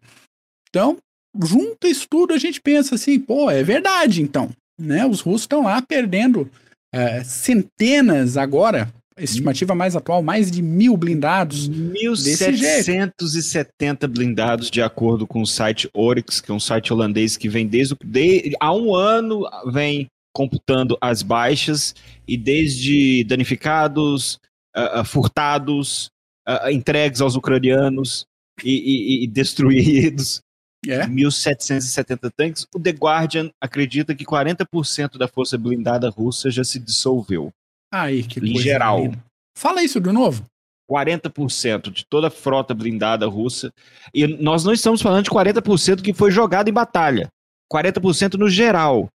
[0.69, 0.99] Então,
[1.37, 4.51] junto isso tudo, a gente pensa assim, pô, é verdade então.
[4.81, 5.05] Né?
[5.05, 6.49] Os russos estão lá perdendo
[6.95, 8.89] é, centenas agora
[9.23, 11.69] estimativa mais atual, mais de mil blindados.
[11.69, 17.67] 1.770 blindados, de acordo com o site Oryx, que é um site holandês que vem
[17.67, 21.95] desde de, há um ano vem computando as baixas
[22.27, 24.39] e desde danificados,
[24.77, 26.11] uh, furtados,
[26.49, 28.25] uh, entregues aos ucranianos
[28.65, 30.41] e, e, e destruídos.
[30.89, 31.07] É?
[31.07, 32.67] 1.770 tanques.
[32.75, 37.53] O The Guardian acredita que 40% da força blindada russa já se dissolveu.
[37.93, 39.03] Aí, que em geral.
[39.05, 39.25] Linda.
[39.57, 40.45] Fala isso de novo.
[40.91, 43.73] 40% de toda a frota blindada russa.
[44.13, 47.29] E nós não estamos falando de 40% que foi jogado em batalha.
[47.73, 49.09] 40% no geral.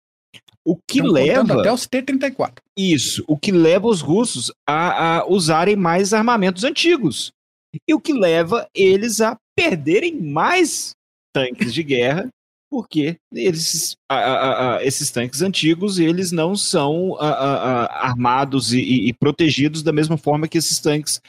[0.64, 1.60] O que Estão leva.
[1.60, 2.58] Até os T-34.
[2.76, 3.24] Isso.
[3.26, 7.32] O que leva os russos a, a usarem mais armamentos antigos.
[7.88, 10.92] E o que leva eles a perderem mais
[11.34, 12.28] tanques de guerra
[12.74, 19.80] porque eles, a, a, a, esses tanques antigos eles não são armados e, e, protegidos
[19.80, 21.20] da mesma forma que esses tanques,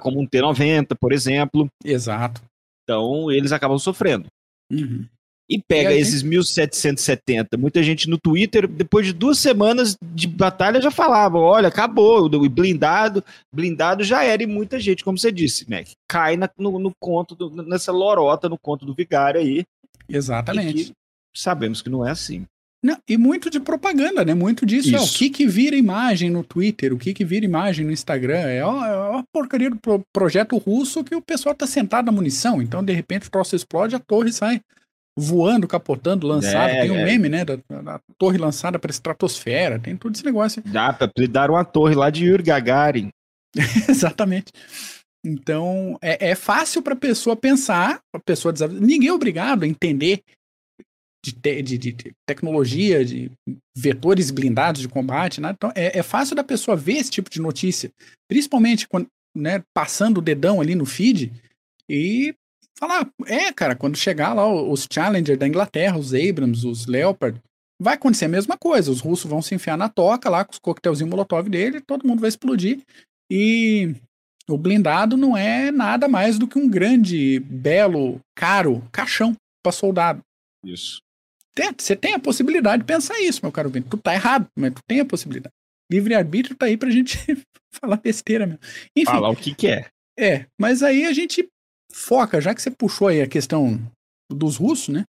[0.00, 1.68] como um T-90, por exemplo.
[1.84, 2.40] Exato.
[2.82, 4.28] Então eles acabam sofrendo.
[4.72, 5.06] Uhum.
[5.46, 7.58] E pega e esses 1770.
[7.58, 12.48] Muita gente no Twitter, depois de duas semanas de batalha, já falava: olha, acabou, o
[12.48, 13.22] blindado,
[13.54, 17.34] blindado já era, e muita gente, como você disse, Mac, cai na, no, no, conto,
[17.34, 19.64] do, nessa lorota, no conto do vigário aí,
[20.08, 20.86] Exatamente.
[20.86, 20.92] Que
[21.34, 22.46] sabemos que não é assim.
[22.84, 24.34] Não, e muito de propaganda, né?
[24.34, 24.88] Muito disso.
[24.88, 24.96] Isso.
[24.96, 28.40] É o que que vira imagem no Twitter, o que que vira imagem no Instagram.
[28.40, 32.12] É uma, é uma porcaria do pro projeto russo que o pessoal tá sentado na
[32.12, 32.60] munição.
[32.60, 34.60] Então, de repente, o troço explode, a torre sai
[35.18, 36.72] voando, capotando, lançada.
[36.72, 37.04] É, tem um é.
[37.06, 37.42] meme, né?
[37.42, 39.78] Da, da torre lançada para estratosfera.
[39.78, 40.62] Tem todo esse negócio.
[40.66, 43.08] Dá pra dar uma torre lá de Yuri Gagarin.
[43.88, 44.52] Exatamente.
[45.24, 50.22] Então, é, é fácil para a pessoa pensar, a pessoa ninguém é obrigado a entender
[51.24, 53.30] de, te, de, de, tecnologia, de
[53.74, 55.52] vetores blindados de combate, né?
[55.56, 57.90] Então, é, é, fácil da pessoa ver esse tipo de notícia,
[58.28, 61.32] principalmente quando, né, passando o dedão ali no feed
[61.88, 62.34] e
[62.78, 67.40] falar, é, cara, quando chegar lá os Challenger da Inglaterra, os Abrams, os Leopard,
[67.80, 68.90] vai acontecer a mesma coisa.
[68.90, 72.20] Os russos vão se enfiar na toca lá com os coquetelzinhos molotov dele, todo mundo
[72.20, 72.82] vai explodir
[73.30, 73.94] e
[74.48, 80.20] o blindado não é nada mais do que um grande, belo, caro caixão para soldado.
[80.64, 81.00] Isso.
[81.78, 83.86] Você tem a possibilidade de pensar isso, meu caro Vini.
[83.88, 85.54] Tu tá errado, mas tu tem a possibilidade.
[85.90, 87.18] Livre-arbítrio tá aí pra gente
[87.72, 88.60] falar besteira mesmo.
[88.96, 89.12] Enfim.
[89.12, 89.88] Falar o que quer.
[90.18, 90.26] É.
[90.26, 91.48] é, mas aí a gente
[91.92, 93.80] foca, já que você puxou aí a questão
[94.30, 95.04] dos russos, né?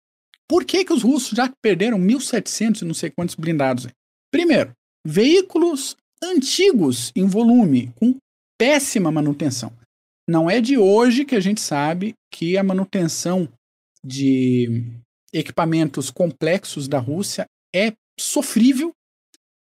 [0.49, 3.85] Por que que os russos já perderam 1.700 e não sei quantos blindados?
[3.85, 3.91] Aí?
[4.31, 4.73] Primeiro,
[5.05, 8.15] veículos antigos em volume, com
[8.61, 9.73] péssima manutenção.
[10.29, 13.49] Não é de hoje que a gente sabe que a manutenção
[14.05, 14.83] de
[15.33, 18.91] equipamentos complexos da Rússia é sofrível.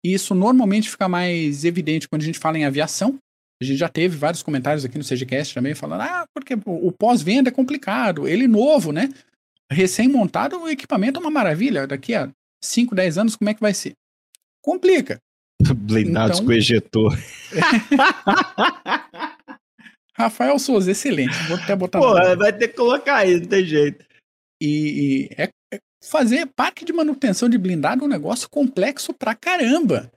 [0.05, 3.17] E isso normalmente fica mais evidente quando a gente fala em aviação.
[3.59, 7.49] A gente já teve vários comentários aqui no CGCast também falando: ah, porque o pós-venda
[7.49, 8.27] é complicado.
[8.27, 9.09] Ele novo, né?
[9.71, 11.87] Recém-montado, o equipamento é uma maravilha.
[11.87, 12.29] Daqui a
[12.63, 13.93] 5, 10 anos, como é que vai ser?
[14.61, 15.17] Complica.
[15.75, 16.47] Blindados então...
[16.47, 17.17] com ejetor.
[20.15, 21.33] Rafael Souza, excelente.
[21.47, 21.99] Vou até botar.
[21.99, 24.05] Pô, vai ter que colocar aí, não tem jeito.
[24.61, 29.35] E, e é, é, fazer parque de manutenção de blindado é um negócio complexo pra
[29.35, 30.11] caramba.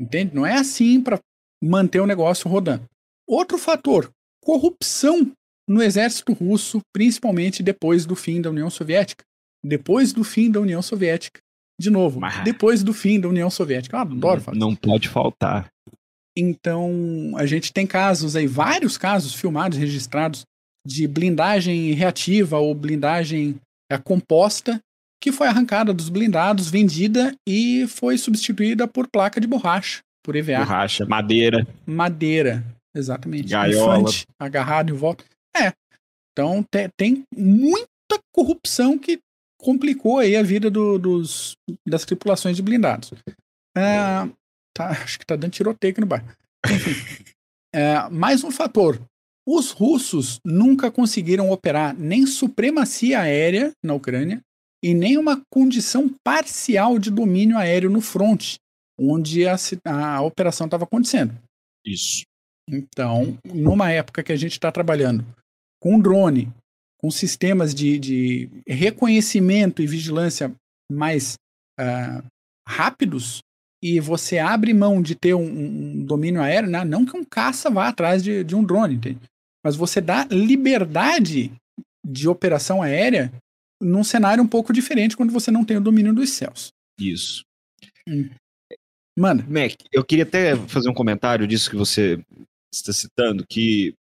[0.00, 0.34] Entende?
[0.34, 1.18] Não é assim para
[1.62, 2.84] manter o negócio rodando.
[3.28, 4.10] Outro fator,
[4.42, 5.30] corrupção
[5.68, 9.22] no exército russo, principalmente depois do fim da União Soviética.
[9.62, 11.40] Depois do fim da União Soviética.
[11.80, 12.44] De novo, Mas...
[12.44, 13.96] depois do fim da União Soviética.
[13.96, 15.72] Eu adoro falar Não pode faltar.
[16.36, 20.44] Então, a gente tem casos aí, vários casos filmados, registrados,
[20.86, 23.56] de blindagem reativa ou blindagem
[23.90, 24.78] é, composta,
[25.22, 30.58] que foi arrancada dos blindados, vendida e foi substituída por placa de borracha, por EVA.
[30.58, 31.66] Borracha, madeira.
[31.86, 32.62] Madeira,
[32.94, 33.48] exatamente.
[33.48, 34.00] Gaiola.
[34.00, 35.24] Infante, agarrado em volta.
[35.56, 35.72] É.
[36.32, 39.18] Então, te, tem muita corrupção que
[39.60, 43.12] complicou aí a vida do, dos, das tripulações de blindados.
[43.76, 44.28] É,
[44.74, 46.28] Tá, acho que tá dando tiroteio aqui no bairro.
[46.66, 46.92] Enfim.
[47.74, 49.00] é, mais um fator.
[49.46, 54.40] Os russos nunca conseguiram operar nem supremacia aérea na Ucrânia
[54.82, 58.56] e nem uma condição parcial de domínio aéreo no front,
[58.98, 61.36] onde a, a operação estava acontecendo.
[61.84, 62.22] Isso.
[62.68, 65.26] Então, numa época que a gente está trabalhando
[65.82, 66.52] com drone,
[67.00, 70.54] com sistemas de, de reconhecimento e vigilância
[70.90, 71.34] mais
[71.78, 72.22] uh,
[72.68, 73.40] rápidos,
[73.82, 76.84] e você abre mão de ter um, um domínio aéreo, né?
[76.84, 79.20] não que um caça vá atrás de, de um drone, entende?
[79.64, 81.52] mas você dá liberdade
[82.04, 83.32] de operação aérea
[83.80, 86.72] num cenário um pouco diferente quando você não tem o domínio dos céus.
[86.98, 87.44] Isso.
[88.08, 88.28] Hum.
[89.18, 89.44] Mano.
[89.48, 92.22] Mac, eu queria até fazer um comentário disso que você
[92.72, 93.94] está citando, que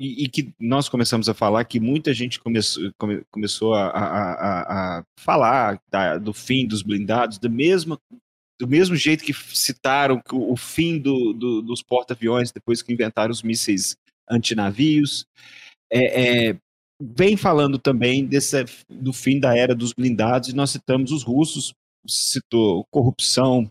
[0.00, 4.32] e, e, que nós começamos a falar que muita gente começou, come, começou a, a,
[4.32, 7.98] a, a falar da, do fim dos blindados, da mesma
[8.60, 13.30] do mesmo jeito que citaram o, o fim do, do, dos porta-aviões depois que inventaram
[13.30, 13.96] os mísseis
[14.28, 15.24] antinavios,
[15.90, 16.58] é, é,
[17.00, 21.72] vem falando também desse, do fim da era dos blindados, e nós citamos os russos,
[22.06, 23.70] citou corrupção,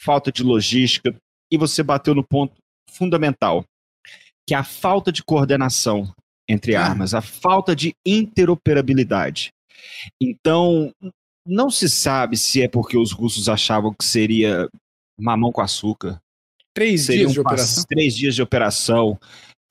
[0.00, 1.14] falta de logística,
[1.50, 2.54] e você bateu no ponto
[2.90, 3.64] fundamental,
[4.50, 6.12] que é a falta de coordenação
[6.48, 6.84] entre ah.
[6.84, 9.52] armas, a falta de interoperabilidade.
[10.20, 10.92] Então,
[11.46, 14.68] não se sabe se é porque os russos achavam que seria
[15.16, 16.20] mamão com açúcar.
[16.74, 17.84] Três dias de operação.
[17.88, 19.16] Três dias de operação.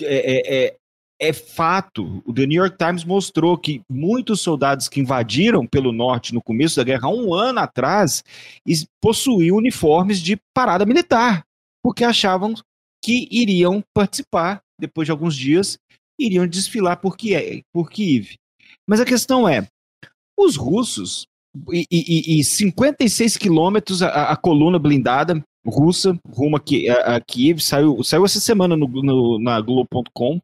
[0.02, 0.76] É, é, é,
[1.24, 2.24] é, fato.
[2.26, 6.78] O The New York Times mostrou que muitos soldados que invadiram pelo norte no começo
[6.78, 8.24] da guerra, um ano atrás,
[9.02, 11.44] possuíam uniformes de parada militar,
[11.84, 12.54] porque achavam
[13.04, 15.78] que iriam participar, depois de alguns dias,
[16.20, 17.62] iriam desfilar por Kiev.
[17.74, 18.36] Por Kiev.
[18.88, 19.68] Mas a questão é,
[20.38, 21.28] os russos
[21.72, 28.04] e, e, e 56 quilômetros a, a, coluna blindada russa rumo a, a Kiev saiu,
[28.04, 30.40] saiu essa semana no, no, na Globo.com.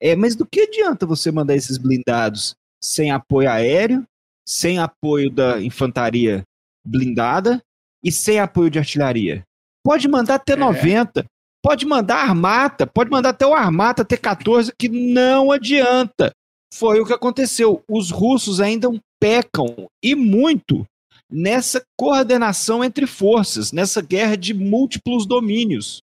[0.00, 4.04] É, mas do que adianta você mandar esses blindados sem apoio aéreo,
[4.46, 6.44] sem apoio da infantaria
[6.84, 7.60] blindada
[8.04, 9.42] e sem apoio de artilharia?
[9.84, 11.24] Pode mandar T-90, é.
[11.62, 16.32] Pode mandar Armata, pode mandar até o Armata T-14, que não adianta.
[16.72, 17.82] Foi o que aconteceu.
[17.88, 18.88] Os russos ainda
[19.20, 20.86] pecam e muito
[21.30, 26.00] nessa coordenação entre forças, nessa guerra de múltiplos domínios,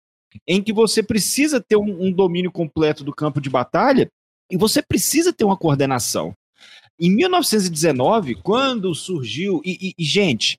[0.46, 4.08] em que você precisa ter um, um domínio completo do campo de batalha
[4.50, 6.32] e você precisa ter uma coordenação.
[7.00, 10.58] Em 1919, quando surgiu, e, e, gente,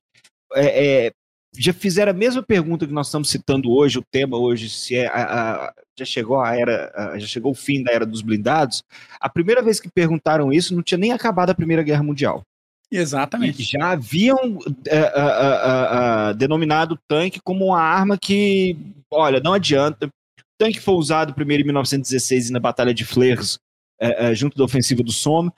[0.54, 1.12] é, é,
[1.58, 5.08] já fizeram a mesma pergunta que nós estamos citando hoje, o tema hoje, se é
[5.08, 8.84] a, a, já chegou a era, a, já chegou o fim da era dos blindados.
[9.20, 12.44] A primeira vez que perguntaram isso, não tinha nem acabado a Primeira Guerra Mundial.
[12.92, 13.62] Exatamente.
[13.62, 18.76] E já haviam é, denominado o tanque como uma arma que,
[19.12, 20.08] olha, não adianta.
[20.08, 23.60] O tanque foi usado primeiro em 1916 na Batalha de Flers,
[24.00, 25.52] é, junto da ofensiva do Somme,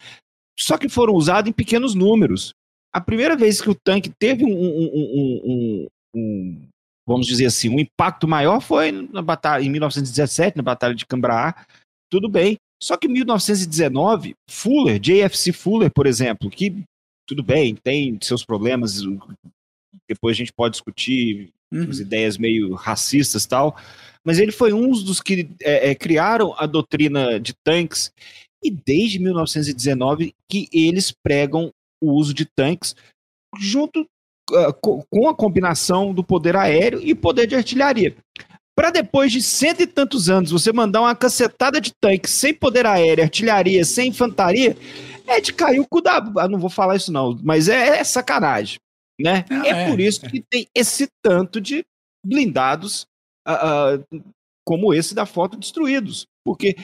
[0.58, 2.54] só que foram usados em pequenos números
[2.94, 6.68] a primeira vez que o tanque teve um, um, um, um,
[7.08, 11.66] vamos dizer assim, um impacto maior foi na batalha em 1917, na batalha de Cambraar,
[12.10, 12.58] tudo bem.
[12.82, 16.84] Só que em 1919, Fuller, JFC Fuller, por exemplo, que
[17.28, 19.02] tudo bem, tem seus problemas,
[20.10, 21.90] depois a gente pode discutir uhum.
[21.90, 23.78] as ideias meio racistas tal,
[24.26, 28.12] mas ele foi um dos que é, é, criaram a doutrina de tanques
[28.64, 31.72] e desde 1919 que eles pregam
[32.02, 32.96] o uso de tanques
[33.60, 38.16] junto uh, com a combinação do poder aéreo e poder de artilharia.
[38.76, 42.86] Para depois de cento e tantos anos você mandar uma cacetada de tanques sem poder
[42.86, 44.78] aéreo, artilharia, sem infantaria,
[45.28, 46.18] é de cair o cu da.
[46.38, 48.80] Ah, não vou falar isso não, mas é, é sacanagem.
[49.20, 49.46] Né?
[49.50, 50.30] Não, é, é, por isso é.
[50.30, 51.84] que tem esse tanto de
[52.26, 53.06] blindados
[53.48, 54.24] uh, uh,
[54.66, 56.26] como esse da foto destruídos.
[56.44, 56.76] Porque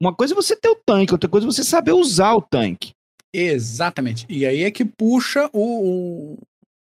[0.00, 2.92] uma coisa é você ter o tanque, outra coisa é você saber usar o tanque.
[3.34, 4.26] Exatamente.
[4.28, 6.38] E aí é que puxa o, o,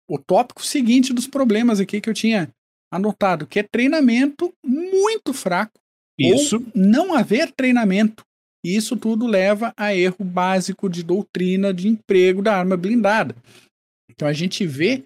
[0.09, 2.49] o tópico seguinte dos problemas aqui que eu tinha
[2.91, 5.81] anotado, que é treinamento muito fraco.
[6.19, 6.57] Isso.
[6.57, 8.23] Ou não haver treinamento.
[8.65, 13.35] E isso tudo leva a erro básico de doutrina de emprego da arma blindada.
[14.11, 15.03] Então a gente vê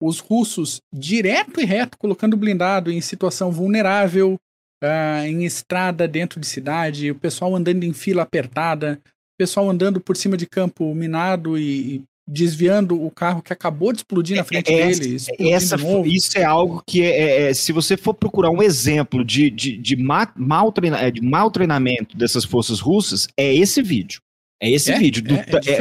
[0.00, 4.38] os russos direto e reto colocando blindado em situação vulnerável,
[4.82, 9.00] uh, em estrada dentro de cidade, o pessoal andando em fila apertada,
[9.36, 13.98] pessoal andando por cima de campo minado e, e desviando o carro que acabou de
[13.98, 15.16] explodir na é, frente é, dele.
[15.50, 19.50] Essa, isso é algo que é, é, é, se você for procurar um exemplo de,
[19.50, 24.20] de, de, ma, mal treina, é, de mal treinamento dessas forças russas, é esse vídeo.
[24.62, 25.22] É esse é, vídeo.
[25.22, 25.34] Do,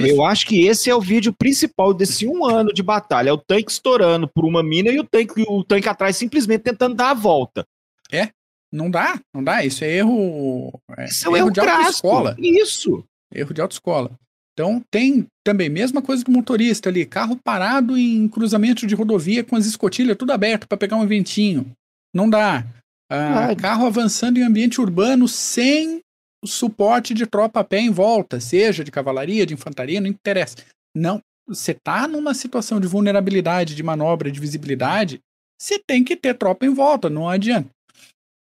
[0.06, 3.30] eu acho que esse é o vídeo principal desse um ano de batalha.
[3.30, 6.96] É o tanque estourando por uma mina e o tanque, o tanque atrás simplesmente tentando
[6.96, 7.66] dar a volta.
[8.12, 8.30] É.
[8.70, 9.64] Não dá, não dá.
[9.64, 10.82] Isso é erro.
[11.08, 12.36] Isso é um erro, erro de autoescola.
[12.40, 13.06] Isso.
[13.34, 14.12] Erro de autoescola.
[14.54, 19.44] Então tem também, mesma coisa que o motorista ali, carro parado em cruzamento de rodovia
[19.44, 21.72] com as escotilhas tudo aberto para pegar um ventinho.
[22.14, 22.66] Não dá.
[23.10, 26.02] Ah, carro avançando em ambiente urbano sem
[26.46, 30.58] suporte de tropa a pé em volta, seja de cavalaria, de infantaria, não interessa.
[30.96, 35.20] Não, você tá numa situação de vulnerabilidade, de manobra, de visibilidade,
[35.60, 37.70] você tem que ter tropa em volta, não adianta.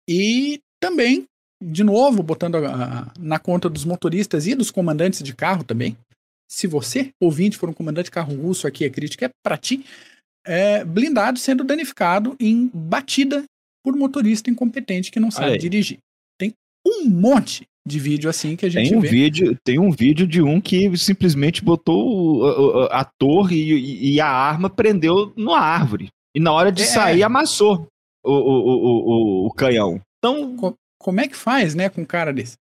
[0.09, 1.27] E também,
[1.63, 5.97] de novo, botando a, a, na conta dos motoristas e dos comandantes de carro também.
[6.51, 9.85] Se você, ouvinte, for um comandante de carro russo, aqui a crítica é para ti,
[10.47, 13.45] é, blindado sendo danificado em batida
[13.85, 15.99] por motorista incompetente que não sabe dirigir.
[16.39, 16.53] Tem
[16.87, 19.09] um monte de vídeo assim que a gente tem um vê.
[19.09, 24.21] Vídeo, tem um vídeo de um que simplesmente botou a, a, a torre e, e,
[24.21, 26.09] a arma prendeu numa árvore.
[26.35, 27.87] E na hora de é, sair amassou
[28.25, 30.01] o, o, o, o, canhão.
[30.19, 30.77] Então.
[31.09, 32.59] Como é que faz, né, com um cara desse?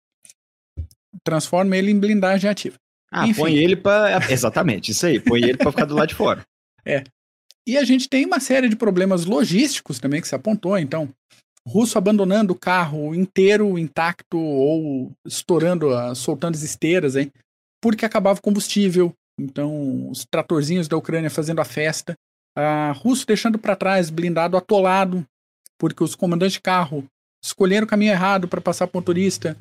[1.23, 2.75] Transforma ele em blindagem ativa.
[3.09, 3.39] Ah, Enfim.
[3.39, 5.17] põe ele para Exatamente, isso aí.
[5.17, 6.43] Põe ele para ficar do lado de fora.
[6.85, 7.05] É.
[7.65, 10.77] E a gente tem uma série de problemas logísticos também que se apontou.
[10.77, 11.07] Então,
[11.65, 17.31] russo abandonando o carro inteiro, intacto, ou estourando, soltando as esteiras, hein?
[17.81, 19.13] Porque acabava o combustível.
[19.39, 22.13] Então, os tratorzinhos da Ucrânia fazendo a festa.
[22.57, 25.25] A russo deixando para trás blindado atolado,
[25.79, 27.07] porque os comandantes de carro
[27.43, 29.57] escolheram o caminho errado para passar para o motorista,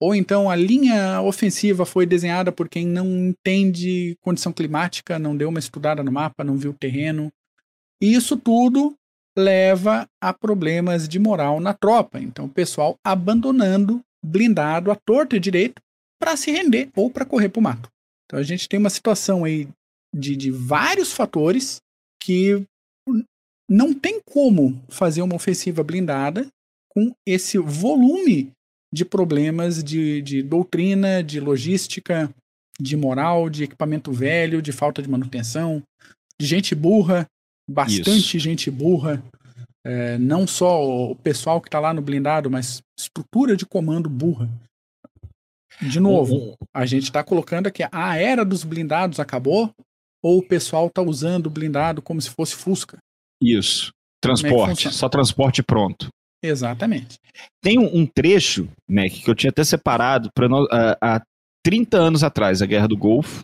[0.00, 5.48] ou então a linha ofensiva foi desenhada por quem não entende condição climática, não deu
[5.48, 7.32] uma estudada no mapa, não viu o terreno.
[8.00, 8.96] E isso tudo
[9.38, 12.20] leva a problemas de moral na tropa.
[12.20, 15.80] Então, o pessoal abandonando blindado à torta e direito
[16.20, 17.88] para se render ou para correr para o mato.
[18.24, 19.68] Então, a gente tem uma situação aí
[20.14, 21.80] de, de vários fatores
[22.20, 22.64] que
[23.68, 26.46] não tem como fazer uma ofensiva blindada
[26.94, 28.52] com esse volume
[28.92, 32.32] de problemas de, de doutrina, de logística,
[32.78, 35.82] de moral, de equipamento velho, de falta de manutenção,
[36.38, 37.26] de gente burra,
[37.68, 38.38] bastante Isso.
[38.38, 39.22] gente burra.
[39.84, 44.48] É, não só o pessoal que está lá no blindado, mas estrutura de comando burra.
[45.80, 49.72] De novo, a gente está colocando aqui a era dos blindados acabou
[50.22, 52.98] ou o pessoal está usando o blindado como se fosse Fusca?
[53.42, 53.90] Isso.
[54.20, 56.08] Transporte, é só transporte pronto.
[56.42, 57.18] Exatamente.
[57.62, 60.48] Tem um, trecho, Mac, que eu tinha até separado para
[61.00, 61.22] há
[61.64, 63.42] 30 anos atrás, a Guerra do Golfo.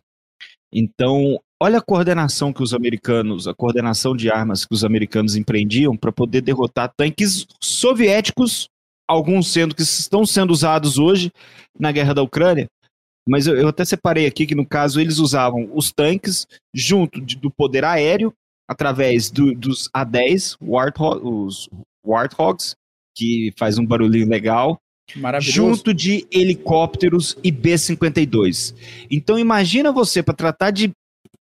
[0.73, 5.97] Então, olha a coordenação que os americanos, a coordenação de armas que os americanos empreendiam
[5.97, 8.68] para poder derrotar tanques soviéticos,
[9.09, 11.31] alguns sendo que estão sendo usados hoje
[11.79, 12.66] na guerra da Ucrânia.
[13.27, 17.37] Mas eu, eu até separei aqui que no caso eles usavam os tanques junto de,
[17.37, 18.33] do poder aéreo
[18.68, 21.68] através do, dos A10, Warthog, os
[22.05, 22.75] Warthogs,
[23.19, 24.81] que faz um barulhinho legal,
[25.41, 28.75] junto de helicópteros e B-52.
[29.11, 30.93] Então imagina você para tratar de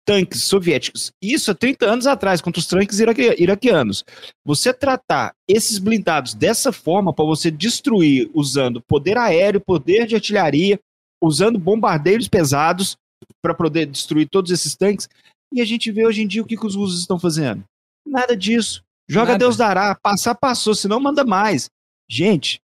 [0.05, 4.03] tanques soviéticos, isso há 30 anos atrás, contra os tanques iraque, iraquianos.
[4.45, 10.79] Você tratar esses blindados dessa forma para você destruir usando poder aéreo, poder de artilharia,
[11.23, 12.97] usando bombardeiros pesados
[13.41, 15.07] para poder destruir todos esses tanques.
[15.53, 17.63] E a gente vê hoje em dia o que, que os russos estão fazendo.
[18.05, 18.83] Nada disso.
[19.09, 19.39] Joga Nada.
[19.39, 21.69] Deus dará, passar passou, senão manda mais.
[22.09, 22.59] Gente,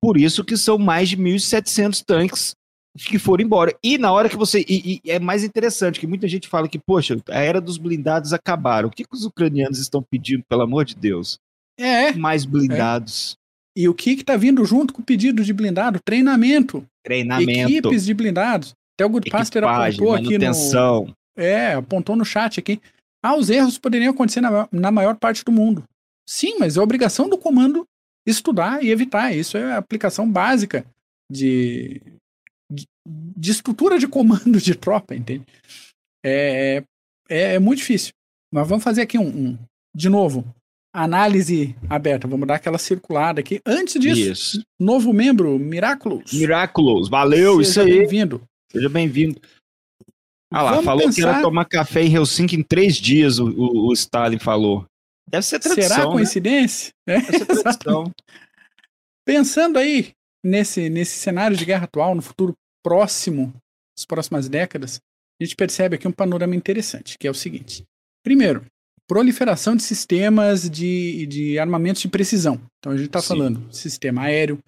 [0.00, 2.54] por isso que são mais de 1.700 tanques
[2.96, 3.76] que foram embora.
[3.82, 4.64] E na hora que você.
[4.68, 8.32] E, e, é mais interessante que muita gente fala que, poxa, a era dos blindados
[8.32, 8.88] acabaram.
[8.88, 11.38] O que, que os ucranianos estão pedindo, pelo amor de Deus?
[11.78, 12.12] É.
[12.12, 13.36] Mais blindados.
[13.76, 13.82] É.
[13.82, 16.00] E o que está vindo junto com o pedido de blindado?
[16.02, 16.84] Treinamento.
[17.04, 17.50] Treinamento.
[17.70, 18.74] Equipes de blindados.
[18.96, 21.14] Até o Good Pastor apontou aqui no.
[21.36, 22.80] É, apontou no chat aqui.
[23.22, 25.84] Ah, os erros poderiam acontecer na, na maior parte do mundo.
[26.28, 27.86] Sim, mas é obrigação do comando
[28.26, 29.34] estudar e evitar.
[29.34, 30.84] Isso é a aplicação básica
[31.30, 32.00] de,
[32.70, 35.44] de, de estrutura de comando de tropa, entende?
[36.24, 36.82] É,
[37.28, 38.12] é, é, muito difícil.
[38.52, 39.58] Mas vamos fazer aqui um, um,
[39.94, 40.44] de novo,
[40.92, 42.26] análise aberta.
[42.26, 43.60] Vamos dar aquela circulada aqui.
[43.64, 44.62] Antes disso, isso.
[44.80, 46.32] novo membro, Miraculous.
[46.32, 47.98] Miraculous, valeu, Seja isso aí.
[47.98, 48.42] bem-vindo.
[48.72, 49.40] Seja bem-vindo.
[50.52, 51.14] Ah lá, Vamos falou pensar...
[51.14, 54.86] que era tomar café em Helsinki em três dias, o, o, o Stalin falou.
[55.28, 55.96] Deve ser tradição.
[55.96, 56.12] Será né?
[56.12, 56.92] coincidência?
[57.06, 57.20] Né?
[57.20, 58.12] Deve ser tradição.
[59.24, 60.12] Pensando aí
[60.44, 63.52] nesse, nesse cenário de guerra atual, no futuro próximo,
[63.98, 65.00] nas próximas décadas,
[65.40, 67.84] a gente percebe aqui um panorama interessante, que é o seguinte.
[68.22, 68.64] Primeiro,
[69.08, 72.60] proliferação de sistemas de, de armamentos de precisão.
[72.78, 74.58] Então a gente está falando sistema aéreo,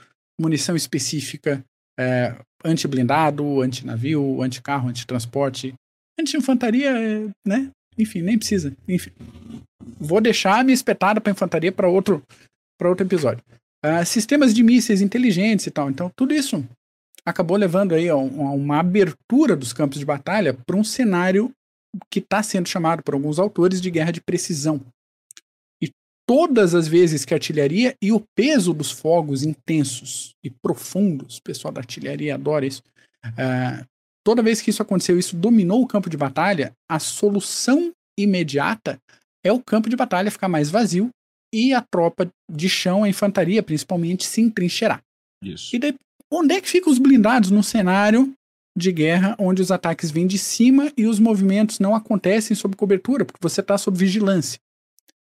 [0.41, 1.65] munição específica,
[1.99, 2.35] é,
[2.65, 5.75] anti-blindado, anti-navio, anti-carro, anti-transporte,
[6.19, 7.71] anti-infantaria, é, né?
[7.99, 8.73] Enfim, nem precisa.
[8.87, 9.11] Enfim.
[9.99, 12.23] Vou deixar a minha espetada para infantaria para outro,
[12.83, 13.43] outro episódio.
[13.85, 15.91] Uh, sistemas de mísseis inteligentes e tal.
[15.91, 16.65] Então, tudo isso
[17.25, 21.51] acabou levando aí a, uma abertura dos campos de batalha para um cenário
[22.11, 24.81] que está sendo chamado por alguns autores de guerra de precisão.
[26.29, 31.43] Todas as vezes que a artilharia e o peso dos fogos intensos e profundos, o
[31.43, 32.83] pessoal da artilharia adora isso,
[33.25, 33.83] uh,
[34.23, 38.99] toda vez que isso aconteceu, isso dominou o campo de batalha, a solução imediata
[39.43, 41.09] é o campo de batalha ficar mais vazio
[41.51, 45.01] e a tropa de chão, a infantaria principalmente, se entrincheirar.
[45.43, 45.75] Isso.
[45.75, 45.95] E daí,
[46.31, 48.35] onde é que ficam os blindados no cenário
[48.77, 53.25] de guerra onde os ataques vêm de cima e os movimentos não acontecem sob cobertura,
[53.25, 54.61] porque você está sob vigilância?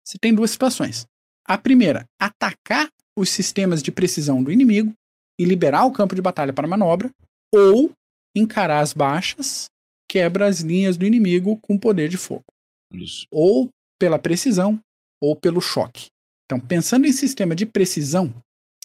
[0.04, 1.06] Você tem duas situações.
[1.44, 4.92] A primeira, atacar os sistemas de precisão do inimigo
[5.38, 7.10] e liberar o campo de batalha para manobra,
[7.52, 7.92] ou
[8.34, 9.66] encarar as baixas,
[10.08, 12.44] quebra as linhas do inimigo com poder de fogo.
[12.92, 13.26] Isso.
[13.30, 14.80] Ou pela precisão,
[15.20, 16.08] ou pelo choque.
[16.44, 18.34] Então, pensando em sistema de precisão,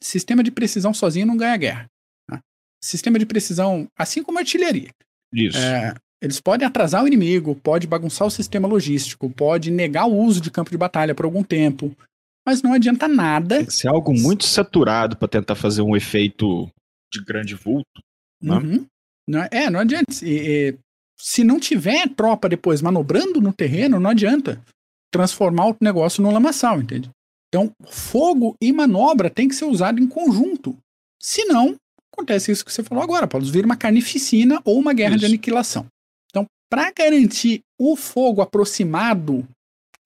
[0.02, 1.88] sistema de precisão sozinho não ganha guerra.
[2.30, 2.42] Tá?
[2.82, 4.92] Sistema de precisão, assim como artilharia.
[5.34, 5.58] Isso.
[5.58, 10.42] É, eles podem atrasar o inimigo, pode bagunçar o sistema logístico, pode negar o uso
[10.42, 11.96] de campo de batalha por algum tempo,
[12.46, 13.58] mas não adianta nada.
[13.58, 16.68] Tem que ser algo muito saturado para tentar fazer um efeito
[17.12, 18.02] de grande vulto.
[18.42, 18.56] Né?
[18.56, 18.86] Uhum.
[19.28, 20.14] Não, é, é, não adianta.
[20.24, 20.78] E, e,
[21.20, 24.62] se não tiver tropa depois manobrando no terreno, não adianta
[25.12, 27.10] transformar o negócio no lamaçal, entende?
[27.48, 30.78] Então, fogo e manobra tem que ser usado em conjunto.
[31.20, 31.76] Senão,
[32.14, 35.20] acontece isso que você falou agora, Paulo, vira uma carnificina ou uma guerra isso.
[35.20, 35.86] de aniquilação.
[36.70, 39.48] Para garantir o fogo aproximado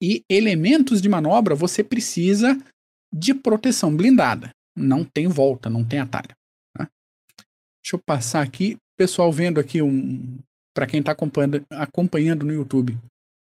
[0.00, 2.58] e elementos de manobra, você precisa
[3.12, 4.50] de proteção blindada.
[4.76, 6.30] Não tem volta, não tem atalho.
[6.76, 6.88] Tá?
[7.82, 10.38] Deixa eu passar aqui pessoal vendo aqui um.
[10.74, 12.96] Para quem está acompanhando, acompanhando no YouTube.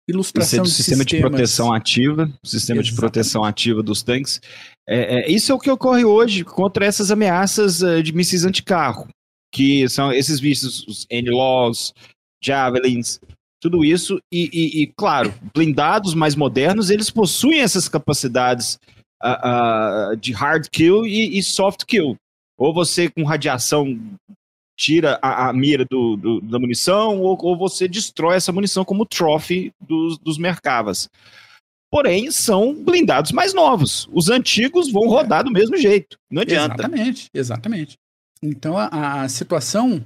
[0.09, 4.39] Ilustração do sistema de proteção ativa, sistema de proteção ativa dos tanques.
[4.87, 9.09] É, é, isso é o que ocorre hoje contra essas ameaças uh, de mísseis anticarro,
[9.53, 11.93] que são esses mísseis, os N-Laws,
[12.41, 13.19] Javelins,
[13.61, 14.19] tudo isso.
[14.31, 18.79] E, e, e, claro, blindados mais modernos, eles possuem essas capacidades
[19.23, 22.15] uh, uh, de hard kill e, e soft kill.
[22.57, 23.97] Ou você com radiação
[24.77, 29.05] tira a, a mira do, do, da munição ou, ou, você destrói essa munição como
[29.05, 31.09] trophy dos, dos Merkavas.
[31.89, 34.07] Porém, são blindados mais novos.
[34.11, 36.17] Os antigos vão rodar do mesmo jeito.
[36.29, 36.75] Não adianta.
[36.75, 37.97] Exatamente, exatamente.
[38.43, 40.03] Então a, a situação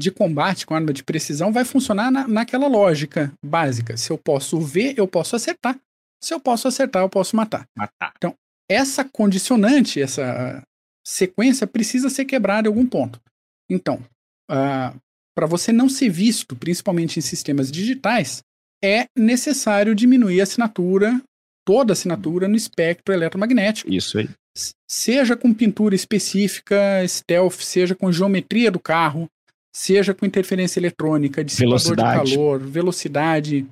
[0.00, 3.96] de combate com arma de precisão vai funcionar na, naquela lógica básica.
[3.96, 5.78] Se eu posso ver, eu posso acertar.
[6.22, 7.66] Se eu posso acertar, eu posso matar.
[7.76, 8.12] Matar.
[8.16, 8.34] Então,
[8.68, 10.62] essa condicionante, essa
[11.06, 13.20] sequência precisa ser quebrada em algum ponto.
[13.70, 13.96] Então,
[14.50, 14.94] uh, ah,
[15.34, 18.42] para você não ser visto, principalmente em sistemas digitais,
[18.82, 21.20] é necessário diminuir a assinatura,
[21.66, 23.92] toda a assinatura no espectro eletromagnético.
[23.92, 24.28] Isso aí.
[24.90, 26.76] Seja com pintura específica,
[27.06, 29.28] stealth, seja com geometria do carro,
[29.80, 32.30] seja com interferência eletrônica, dissipador velocidade.
[32.30, 33.66] de calor, velocidade,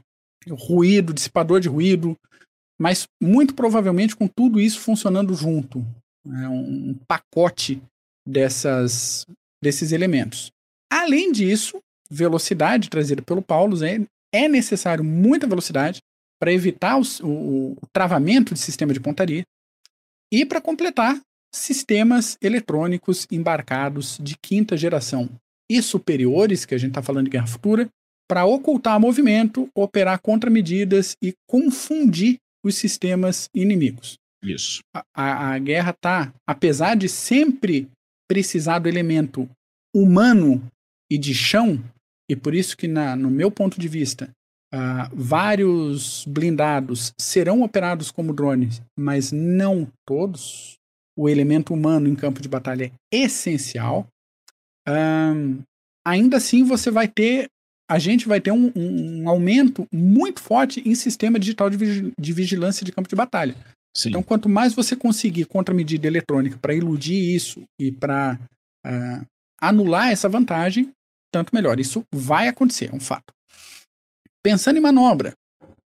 [0.48, 2.16] ruído, dissipador de ruído,
[2.80, 5.84] mas muito provavelmente com tudo isso funcionando junto.
[6.26, 7.82] É um pacote
[8.26, 9.26] dessas
[9.62, 10.50] desses elementos.
[10.90, 11.78] Além disso,
[12.10, 14.00] velocidade trazida pelo Paulus é,
[14.32, 16.00] é necessário muita velocidade.
[16.40, 19.42] para evitar o, o, o travamento de sistema de pontaria.
[20.32, 21.20] E para completar,
[21.52, 25.28] sistemas eletrônicos embarcados de quinta geração
[25.70, 27.88] e superiores, que a gente está falando de guerra futura,
[28.28, 34.16] para ocultar movimento, operar contramedidas e confundir os sistemas inimigos.
[34.42, 34.80] Isso.
[34.94, 37.88] A, a, a guerra tá, apesar de sempre
[38.28, 39.48] precisar do elemento
[39.94, 40.62] humano
[41.10, 41.82] e de chão,
[42.30, 44.30] e por isso que, na, no meu ponto de vista,
[44.74, 50.76] uh, vários blindados serão operados como drones, mas não todos.
[51.16, 54.06] O elemento humano em campo de batalha é essencial.
[54.88, 55.62] Um,
[56.06, 57.48] ainda assim, você vai ter.
[57.90, 62.32] A gente vai ter um, um, um aumento muito forte em sistema digital de, de
[62.32, 63.54] vigilância de campo de batalha.
[63.96, 64.10] Sim.
[64.10, 68.38] Então, quanto mais você conseguir contramedida eletrônica para iludir isso e para
[68.86, 69.24] uh, ah,
[69.60, 70.92] anular essa vantagem,
[71.32, 71.80] tanto melhor.
[71.80, 73.32] Isso vai acontecer, é um fato.
[74.42, 75.32] Pensando em manobra,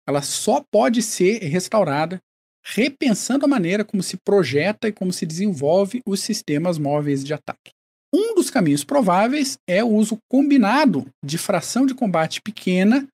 [0.07, 2.21] ela só pode ser restaurada
[2.65, 7.73] repensando a maneira como se projeta e como se desenvolve os sistemas móveis de ataque.
[8.13, 13.07] Um dos caminhos prováveis é o uso combinado de fração de combate pequena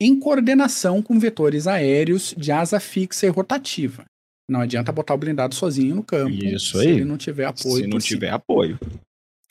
[0.00, 4.04] em coordenação com vetores aéreos de asa fixa e rotativa.
[4.50, 6.92] Não adianta botar o blindado sozinho no campo Isso se aí.
[6.94, 7.84] ele não tiver apoio.
[7.84, 8.78] Se não tiver apoio.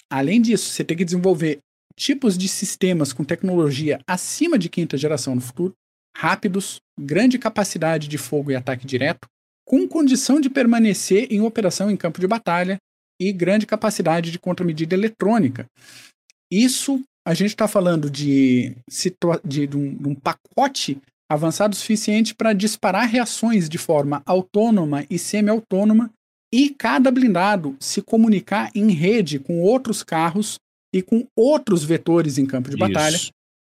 [0.09, 1.59] Além disso, você tem que desenvolver
[1.95, 5.73] tipos de sistemas com tecnologia acima de quinta geração no futuro,
[6.17, 9.27] rápidos, grande capacidade de fogo e ataque direto,
[9.65, 12.77] com condição de permanecer em operação em campo de batalha
[13.19, 15.65] e grande capacidade de contramedida eletrônica.
[16.51, 18.75] Isso a gente está falando de,
[19.45, 20.97] de, de, um, de um pacote
[21.29, 26.09] avançado o suficiente para disparar reações de forma autônoma e semi-autônoma
[26.51, 30.57] e cada blindado se comunicar em rede com outros carros
[30.93, 33.19] e com outros vetores em campo de batalha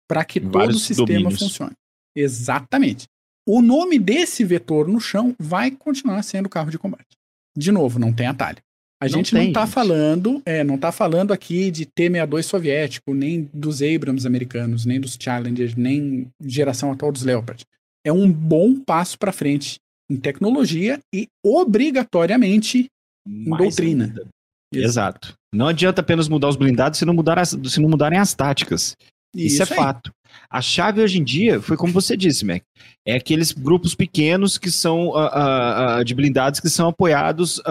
[0.07, 1.39] para que todo o sistema domínios.
[1.39, 1.73] funcione.
[2.15, 3.05] Exatamente.
[3.45, 7.17] O nome desse vetor no chão vai continuar sendo carro de combate.
[7.55, 8.59] De novo, não tem atalho.
[8.99, 13.13] A não gente tem, não está falando, é, não tá falando aqui de T-62 soviético,
[13.13, 17.63] nem dos Abrams americanos, nem dos Challengers, nem geração atual dos Leopard.
[18.03, 19.79] É um bom passo para frente
[20.09, 22.87] em tecnologia e obrigatoriamente
[23.27, 24.05] em Mais doutrina.
[24.05, 24.27] Ainda.
[24.73, 25.33] Exato.
[25.53, 28.95] Não adianta apenas mudar os blindados se não, mudar as, se não mudarem as táticas.
[29.35, 29.83] Isso, Isso é aí.
[29.83, 30.11] fato.
[30.49, 32.63] A chave hoje em dia foi como você disse, Mac.
[33.05, 37.61] É aqueles grupos pequenos que são uh, uh, uh, de blindados que são apoiados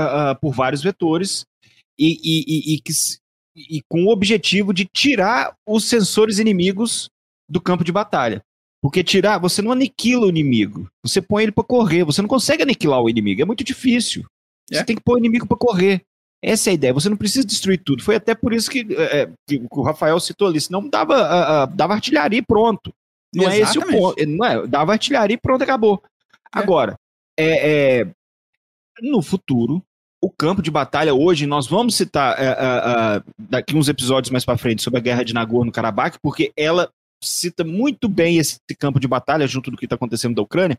[0.40, 1.44] por vários vetores
[1.98, 2.92] e, e, e, e, que,
[3.56, 7.08] e com o objetivo de tirar os sensores inimigos
[7.48, 8.42] do campo de batalha.
[8.82, 10.88] Porque tirar, você não aniquila o inimigo.
[11.04, 12.04] Você põe ele para correr.
[12.04, 13.42] Você não consegue aniquilar o inimigo.
[13.42, 14.24] É muito difícil.
[14.70, 14.84] Você é.
[14.84, 16.02] tem que pôr o inimigo para correr.
[16.42, 16.92] Essa é a ideia.
[16.92, 18.02] Você não precisa destruir tudo.
[18.02, 20.60] Foi até por isso que, é, é que o Rafael citou ali.
[20.60, 22.92] Senão dava, dava artilharia e pronto.
[23.34, 23.60] Não Exatamente.
[23.60, 24.26] é esse o ponto.
[24.26, 26.02] Não é, dava artilharia e pronto, acabou.
[26.04, 26.58] É.
[26.58, 26.98] Agora,
[27.38, 28.10] é, é,
[29.02, 29.82] no futuro,
[30.22, 34.82] o campo de batalha hoje, nós vamos citar é, daqui uns episódios mais para frente
[34.82, 36.90] sobre a guerra de Nagorno-Karabakh, porque ela
[37.22, 40.78] cita muito bem esse campo de batalha junto do que está acontecendo da Ucrânia.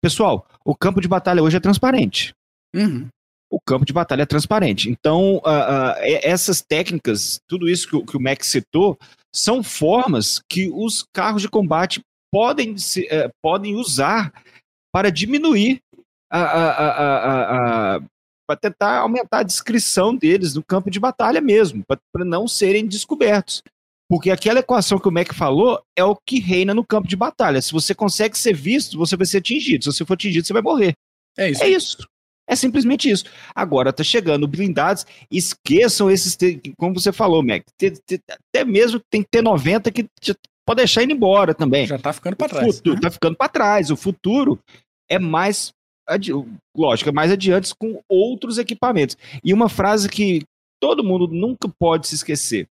[0.00, 2.32] Pessoal, o campo de batalha hoje é transparente.
[2.74, 3.08] Uhum
[3.50, 4.90] o campo de batalha é transparente.
[4.90, 8.98] Então, uh, uh, essas técnicas, tudo isso que, o, que o Max citou,
[9.34, 12.00] são formas que os carros de combate
[12.32, 14.32] podem, se, uh, podem usar
[14.92, 15.80] para diminuir
[16.30, 18.00] a, a, a,
[18.46, 23.62] para tentar aumentar a descrição deles no campo de batalha mesmo, para não serem descobertos.
[24.10, 27.60] Porque aquela equação que o Mac falou é o que reina no campo de batalha.
[27.60, 29.84] Se você consegue ser visto, você vai ser atingido.
[29.84, 30.94] Se você for atingido, você vai morrer.
[31.36, 31.62] É isso.
[31.62, 32.08] É isso.
[32.48, 33.24] É simplesmente isso.
[33.54, 36.36] Agora tá chegando blindados, esqueçam esses,
[36.78, 37.62] como você falou, Mac,
[38.30, 40.08] até mesmo tem que ter 90 que
[40.66, 41.86] pode deixar indo embora também.
[41.86, 42.76] Já tá ficando para trás.
[42.76, 43.00] Futuro, né?
[43.02, 43.90] Tá ficando para trás.
[43.90, 44.58] O futuro
[45.10, 45.72] é mais,
[46.74, 49.16] lógico, é mais adiante com outros equipamentos.
[49.44, 50.42] E uma frase que
[50.80, 52.66] todo mundo nunca pode se esquecer.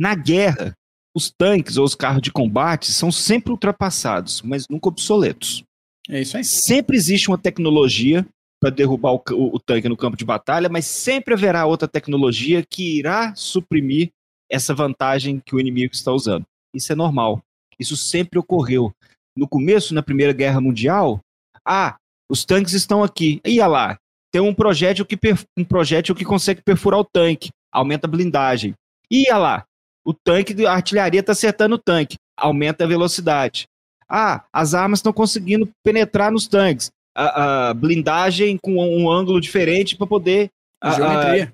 [0.00, 0.74] Na guerra,
[1.16, 5.64] os tanques ou os carros de combate são sempre ultrapassados, mas nunca obsoletos.
[6.08, 6.44] É isso aí.
[6.44, 8.24] Sempre existe uma tecnologia
[8.60, 12.64] para derrubar o, o, o, tanque no campo de batalha, mas sempre haverá outra tecnologia
[12.64, 14.10] que irá suprimir
[14.50, 16.44] essa vantagem que o inimigo está usando.
[16.74, 17.42] Isso é normal.
[17.78, 18.92] Isso sempre ocorreu.
[19.36, 21.20] No começo, na Primeira Guerra Mundial,
[21.64, 21.96] ah,
[22.28, 23.40] os tanques estão aqui.
[23.46, 23.98] Ia lá,
[24.32, 25.18] tem um projétil que,
[25.56, 28.74] um projétil que consegue perfurar o tanque, aumenta a blindagem.
[29.10, 29.64] Ia lá,
[30.04, 33.66] o tanque, a artilharia está acertando o tanque, aumenta a velocidade.
[34.08, 39.96] Ah, as armas estão conseguindo penetrar nos tanques a, a blindagem com um ângulo diferente
[39.96, 40.50] para poder
[40.80, 41.50] a,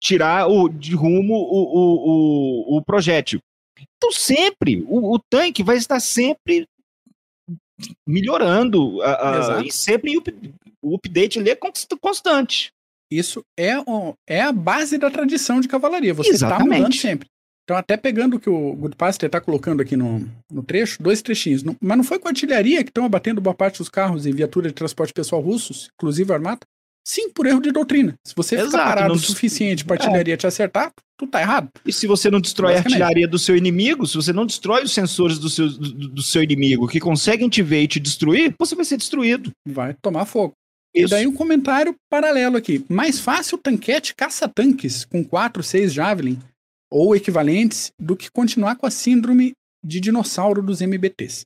[0.00, 3.40] tirar o, de rumo o, o, o, o projétil.
[3.96, 6.66] Então, sempre, o, o, tanque vai estar sempre
[8.06, 10.16] melhorando a, a, e sempre
[10.82, 11.58] o update ali é
[12.00, 12.72] constante.
[13.10, 13.72] Isso é,
[14.26, 16.14] é a base da tradição de cavalaria.
[16.14, 17.28] Você está mudando sempre.
[17.68, 21.62] Então, até pegando o que o Goodpaster está colocando aqui no, no trecho, dois trechinhos.
[21.62, 24.70] No, mas não foi com artilharia que estão abatendo boa parte dos carros e viaturas
[24.70, 26.66] de transporte pessoal russos, inclusive a armata?
[27.06, 28.14] Sim, por erro de doutrina.
[28.26, 30.36] Se você Exato, ficar parado o suficiente para a artilharia é.
[30.38, 31.68] te acertar, tu tá errado.
[31.84, 34.92] E se você não destrói a artilharia do seu inimigo, se você não destrói os
[34.94, 38.74] sensores do seu, do, do seu inimigo que conseguem te ver e te destruir, você
[38.74, 39.50] vai ser destruído.
[39.68, 40.54] Vai tomar fogo.
[40.94, 41.08] Isso.
[41.08, 42.82] E daí um comentário paralelo aqui.
[42.88, 46.38] Mais fácil tanquete caça-tanques com 4, 6 Javelin
[46.90, 49.52] ou equivalentes do que continuar com a síndrome
[49.84, 51.44] de dinossauro dos MBTs.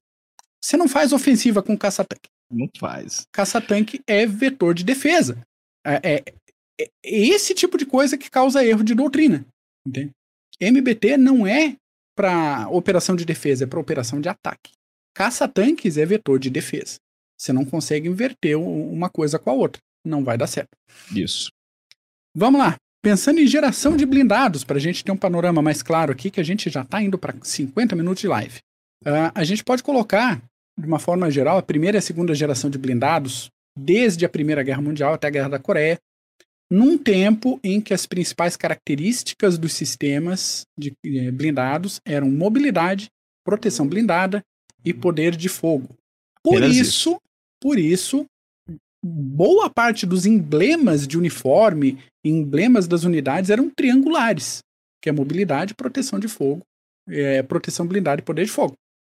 [0.62, 2.28] Você não faz ofensiva com caça-tanque.
[2.50, 3.26] Não faz.
[3.32, 5.40] Caça-tanque é vetor de defesa.
[5.84, 6.24] É, é,
[6.80, 9.44] é, esse tipo de coisa que causa erro de doutrina.
[9.86, 10.10] Entende?
[10.60, 11.76] MBT não é
[12.14, 14.72] para operação de defesa, é para operação de ataque.
[15.14, 16.98] Caça-tanques é vetor de defesa.
[17.38, 19.82] Você não consegue inverter uma coisa com a outra.
[20.04, 20.70] Não vai dar certo.
[21.14, 21.50] Isso.
[22.34, 22.76] Vamos lá.
[23.02, 26.40] Pensando em geração de blindados, para a gente ter um panorama mais claro aqui, que
[26.40, 28.60] a gente já está indo para 50 minutos de live.
[29.04, 30.40] Uh, a gente pode colocar,
[30.78, 34.62] de uma forma geral, a primeira e a segunda geração de blindados desde a Primeira
[34.62, 35.98] Guerra Mundial até a Guerra da Coreia,
[36.70, 43.08] num tempo em que as principais características dos sistemas de eh, blindados eram mobilidade,
[43.44, 44.42] proteção blindada
[44.84, 45.88] e poder de fogo.
[46.42, 47.20] Por isso, isso,
[47.60, 48.26] por isso,
[49.04, 54.60] boa parte dos emblemas de uniforme, emblemas das unidades eram triangulares,
[55.02, 56.62] que é mobilidade, proteção de fogo,
[57.08, 58.74] é, proteção blindada e poder de fogo.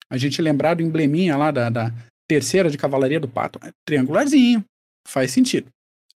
[0.10, 1.94] A gente lembrar do embleminha lá da, da
[2.28, 3.60] terceira de cavalaria do pato.
[3.64, 4.64] É triangularzinho.
[5.08, 5.70] Faz sentido.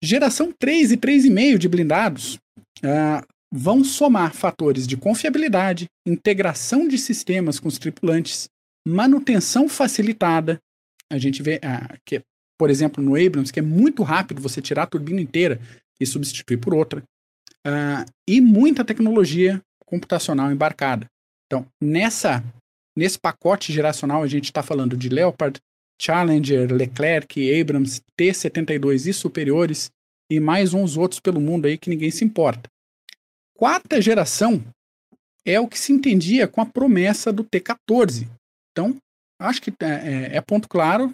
[0.02, 2.38] Geração 3 e 3,5 de blindados
[2.84, 8.48] uh, vão somar fatores de confiabilidade, integração de sistemas com os tripulantes,
[8.86, 10.58] manutenção facilitada.
[11.10, 12.22] A gente vê uh, que,
[12.58, 15.60] por exemplo, no Abrams, que é muito rápido você tirar a turbina inteira
[16.00, 17.02] e substituir por outra.
[17.66, 21.06] Uh, e muita tecnologia computacional embarcada.
[21.46, 22.44] Então, nessa,
[22.96, 25.58] nesse pacote geracional, a gente está falando de Leopard,
[26.00, 29.90] Challenger, Leclerc, Abrams, T-72 e superiores,
[30.30, 32.68] e mais uns outros pelo mundo aí que ninguém se importa.
[33.56, 34.62] Quarta geração
[35.44, 38.28] é o que se entendia com a promessa do T-14.
[38.70, 38.96] Então,
[39.40, 41.12] acho que é, é, é ponto claro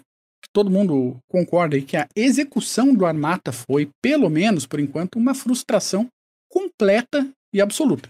[0.55, 5.35] todo mundo concorda aí que a execução do Armata foi, pelo menos por enquanto, uma
[5.35, 6.07] frustração
[6.49, 8.07] completa e absoluta.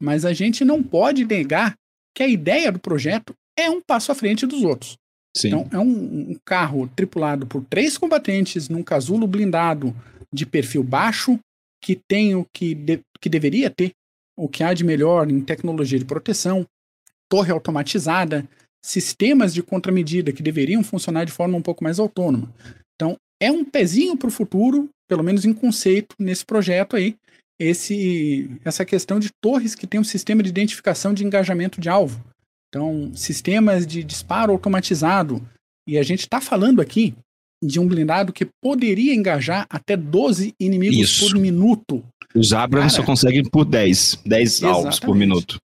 [0.00, 1.74] Mas a gente não pode negar
[2.14, 4.96] que a ideia do projeto é um passo à frente dos outros.
[5.36, 5.48] Sim.
[5.48, 9.92] Então, é um, um, carro tripulado por três combatentes num casulo blindado
[10.32, 11.36] de perfil baixo,
[11.82, 13.90] que tem o que, de, que deveria ter,
[14.36, 16.64] o que há de melhor em tecnologia de proteção,
[17.28, 18.48] torre automatizada,
[18.84, 22.52] sistemas de contramedida que deveriam funcionar de forma um pouco mais autônoma.
[22.94, 27.16] Então, é um pezinho para o futuro, pelo menos em conceito, nesse projeto aí,
[27.58, 32.24] esse, essa questão de torres que tem um sistema de identificação de engajamento de alvo.
[32.68, 35.42] Então, sistemas de disparo automatizado.
[35.88, 37.14] E a gente está falando aqui
[37.62, 41.26] de um blindado que poderia engajar até 12 inimigos Isso.
[41.26, 42.04] por minuto.
[42.34, 45.58] Os Abrams Cara, só conseguem por 10, 10 alvos por minuto.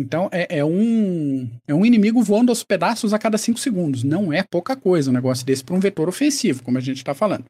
[0.00, 4.02] Então é, é, um, é um inimigo voando aos pedaços a cada 5 segundos.
[4.02, 7.14] Não é pouca coisa um negócio desse para um vetor ofensivo, como a gente está
[7.14, 7.44] falando.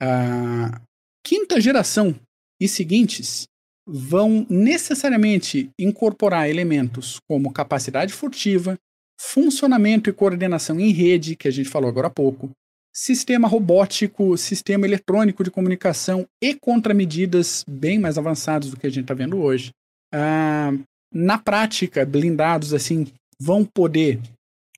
[0.00, 0.80] A
[1.26, 2.14] quinta geração
[2.60, 3.48] e seguintes
[3.84, 8.78] vão necessariamente incorporar elementos como capacidade furtiva,
[9.20, 12.50] funcionamento e coordenação em rede, que a gente falou agora há pouco,
[12.94, 19.04] sistema robótico, sistema eletrônico de comunicação e contramedidas bem mais avançados do que a gente
[19.04, 19.70] está vendo hoje.
[20.14, 20.72] Ah,
[21.12, 23.06] na prática, blindados assim
[23.40, 24.20] vão poder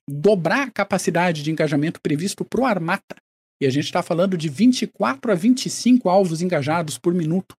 [0.09, 3.15] dobrar a capacidade de engajamento previsto para o Armata.
[3.61, 7.55] E a gente está falando de 24 a 25 alvos engajados por minuto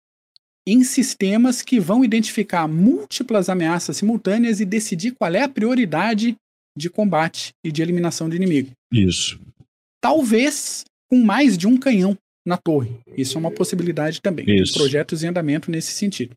[0.66, 6.36] em sistemas que vão identificar múltiplas ameaças simultâneas e decidir qual é a prioridade
[6.76, 8.70] de combate e de eliminação de inimigo.
[8.92, 9.38] Isso.
[10.00, 12.16] Talvez com mais de um canhão
[12.46, 12.98] na torre.
[13.16, 14.44] Isso é uma possibilidade também.
[14.48, 14.74] Isso.
[14.74, 16.34] Projetos em andamento nesse sentido.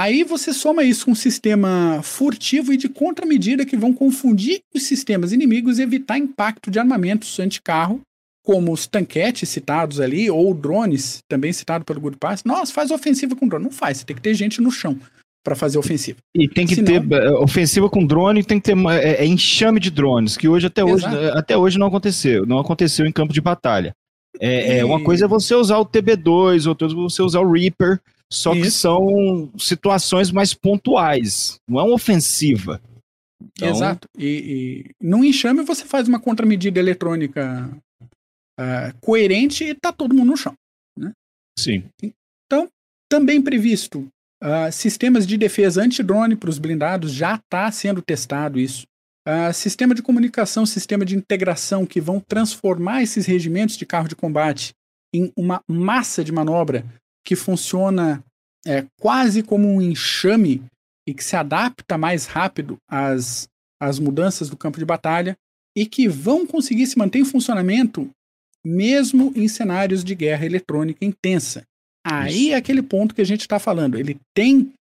[0.00, 4.84] Aí você soma isso com um sistema furtivo e de contramedida que vão confundir os
[4.84, 8.00] sistemas inimigos e evitar impacto de armamentos anti-carro
[8.42, 12.44] como os tanquetes citados ali, ou drones, também citado pelo Good Pass.
[12.44, 13.64] Nossa, faz ofensiva com drone.
[13.64, 14.98] Não faz, você tem que ter gente no chão
[15.44, 16.16] para fazer ofensiva.
[16.34, 17.06] E tem que Senão...
[17.06, 20.66] ter é, ofensiva com drone, tem que ter é, é enxame de drones, que hoje
[20.66, 23.94] até hoje, até hoje não aconteceu, não aconteceu em campo de batalha.
[24.40, 24.78] É, e...
[24.78, 28.00] é, uma coisa é você usar o TB2, outra coisa é você usar o Reaper,
[28.32, 28.62] só Isso.
[28.62, 32.80] que são situações mais pontuais, não é uma ofensiva.
[33.42, 33.68] Então...
[33.68, 34.08] Exato.
[34.16, 37.70] E, e no enxame você faz uma contramedida eletrônica
[38.58, 40.54] uh, coerente e tá todo mundo no chão.
[40.96, 41.12] Né?
[41.58, 41.84] Sim.
[42.46, 42.68] Então,
[43.10, 44.06] também previsto
[44.42, 48.86] uh, sistemas de defesa anti-drone para os blindados, já está sendo testado isso.
[49.26, 54.16] Uh, sistema de comunicação, sistema de integração que vão transformar esses regimentos de carro de
[54.16, 54.72] combate
[55.12, 56.84] em uma massa de manobra
[57.24, 58.22] que funciona
[58.66, 60.62] é, quase como um enxame
[61.08, 63.48] e que se adapta mais rápido às,
[63.80, 65.36] às mudanças do campo de batalha
[65.76, 68.10] e que vão conseguir se manter em funcionamento
[68.64, 71.64] mesmo em cenários de guerra eletrônica intensa.
[72.04, 72.52] Aí Isso.
[72.52, 73.98] é aquele ponto que a gente está falando.
[73.98, 74.72] Ele tem.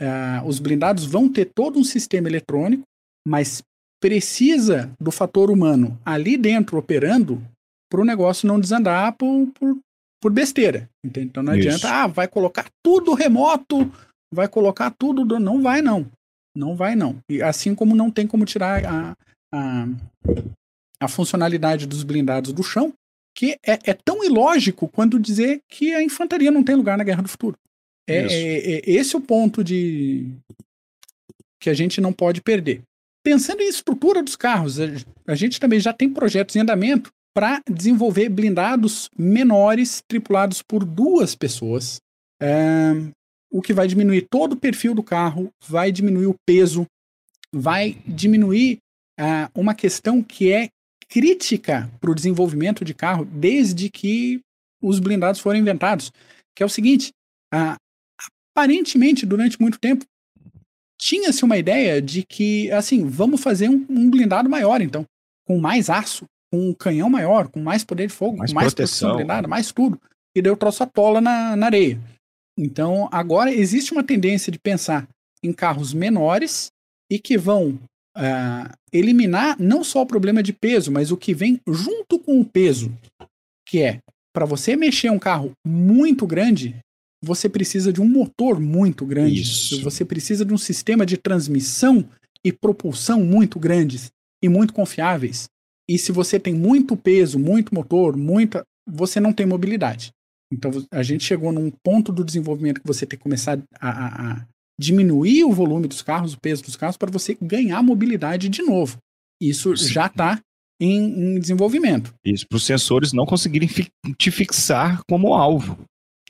[0.00, 2.82] Uh, os blindados vão ter todo um sistema eletrônico,
[3.26, 3.62] mas
[4.00, 7.40] precisa do fator humano ali dentro operando
[7.88, 9.78] para o negócio não desandar por, por,
[10.22, 10.88] por besteira.
[11.04, 11.26] Entende?
[11.26, 11.68] Então não Isso.
[11.68, 13.92] adianta, ah, vai colocar tudo remoto,
[14.32, 15.24] vai colocar tudo.
[15.24, 15.40] Do...
[15.40, 16.08] Não vai, não.
[16.56, 17.18] Não vai, não.
[17.28, 19.16] E assim como não tem como tirar a,
[19.52, 19.86] a,
[21.00, 22.94] a funcionalidade dos blindados do chão,
[23.36, 27.22] que é, é, tão ilógico quanto dizer que a infantaria não tem lugar na Guerra
[27.22, 27.56] do Futuro.
[28.08, 30.28] É, é, é, esse o ponto de
[31.60, 32.82] que a gente não pode perder.
[33.24, 34.84] Pensando em estrutura dos carros, a,
[35.26, 41.34] a gente também já tem projetos em andamento para desenvolver blindados menores tripulados por duas
[41.34, 42.00] pessoas,
[42.40, 42.92] é,
[43.50, 46.86] o que vai diminuir todo o perfil do carro, vai diminuir o peso,
[47.54, 48.78] vai diminuir
[49.18, 50.68] é, uma questão que é
[51.08, 54.40] crítica para o desenvolvimento de carro desde que
[54.82, 56.10] os blindados foram inventados,
[56.56, 57.12] que é o seguinte:
[57.52, 57.76] ah,
[58.50, 60.04] aparentemente durante muito tempo
[60.98, 65.04] tinha-se uma ideia de que assim vamos fazer um, um, blindado maior, então
[65.44, 68.74] com mais aço, com um canhão maior, com mais poder de fogo, mais com mais
[68.74, 69.98] proteção, proteção blindada, mais tudo,
[70.36, 71.98] e deu troço atola na, na areia.
[72.58, 75.08] Então agora existe uma tendência de pensar
[75.42, 76.70] em carros menores
[77.10, 77.78] e que vão
[78.16, 82.44] uh, eliminar não só o problema de peso, mas o que vem junto com o
[82.44, 82.92] peso,
[83.66, 83.98] que é
[84.34, 86.76] para você mexer um carro muito grande,
[87.22, 89.40] você precisa de um motor muito grande.
[89.42, 89.82] Isso.
[89.82, 92.04] Você precisa de um sistema de transmissão
[92.44, 94.10] e propulsão muito grandes
[94.42, 95.48] e muito confiáveis.
[95.88, 100.10] E se você tem muito peso, muito motor, muita, você não tem mobilidade.
[100.52, 104.46] Então a gente chegou num ponto do desenvolvimento que você tem que começar a, a,
[104.78, 108.98] diminuir o volume dos carros, o peso dos carros, para você ganhar mobilidade de novo.
[109.40, 109.88] Isso Sim.
[109.88, 110.40] já está
[110.80, 112.12] em, em, desenvolvimento.
[112.24, 115.78] Isso, para os sensores não conseguirem fi te fixar como alvo.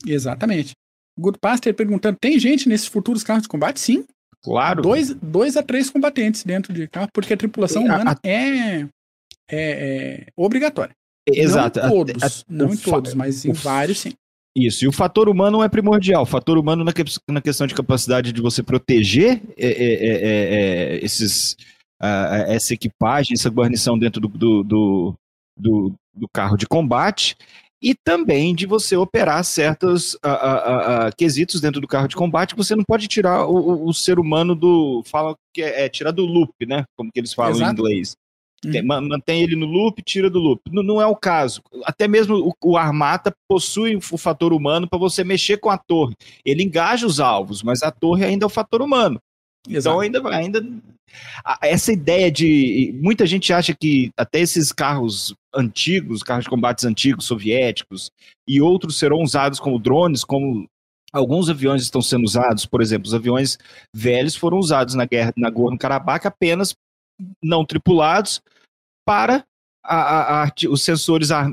[0.07, 0.73] Exatamente.
[1.19, 3.81] Goodpaster perguntando: tem gente nesses futuros carros de combate?
[3.81, 4.05] Sim.
[4.43, 4.83] Claro.
[4.83, 8.89] Dois, dois a três combatentes dentro de carro, porque a tripulação humana a, é,
[9.53, 10.95] é, é, obrigatória.
[11.29, 11.79] Exato.
[11.79, 14.13] Não em todos, a, a, não em todos, mas em vários sim.
[14.55, 16.23] Isso, e o fator humano é primordial.
[16.23, 20.95] O fator humano na, que, na questão de capacidade de você proteger é, é, é,
[20.95, 21.53] é, esses,
[22.03, 25.15] uh, essa equipagem, essa guarnição dentro do, do, do,
[25.57, 27.35] do, do carro de combate
[27.83, 30.17] e também de você operar certos
[31.17, 32.55] quesitos dentro do carro de combate.
[32.55, 35.03] Você não pode tirar o, o, o ser humano do.
[35.07, 36.85] Fala que é, é, tirar do loop, né?
[36.97, 37.71] Como que eles falam Exato.
[37.71, 38.17] em inglês.
[38.65, 39.09] Uhum.
[39.09, 40.63] Mantém ele no loop, tira do loop.
[40.71, 41.63] Não, não é o caso.
[41.85, 46.15] Até mesmo o, o Armata possui o fator humano para você mexer com a torre.
[46.45, 49.21] Ele engaja os alvos, mas a torre ainda é o fator humano.
[49.67, 50.05] Então, Exato.
[50.05, 50.83] Então ainda, ainda
[51.61, 57.27] essa ideia de muita gente acha que até esses carros antigos, carros de combates antigos
[57.27, 58.11] soviéticos
[58.49, 60.67] e outros serão usados como drones, como
[61.13, 63.59] alguns aviões estão sendo usados, por exemplo, os aviões
[63.95, 66.75] velhos foram usados na guerra na Nagorno-Karabakh apenas
[67.43, 68.41] não tripulados
[69.05, 69.45] para
[69.85, 71.53] a, a, a, os sensores ar,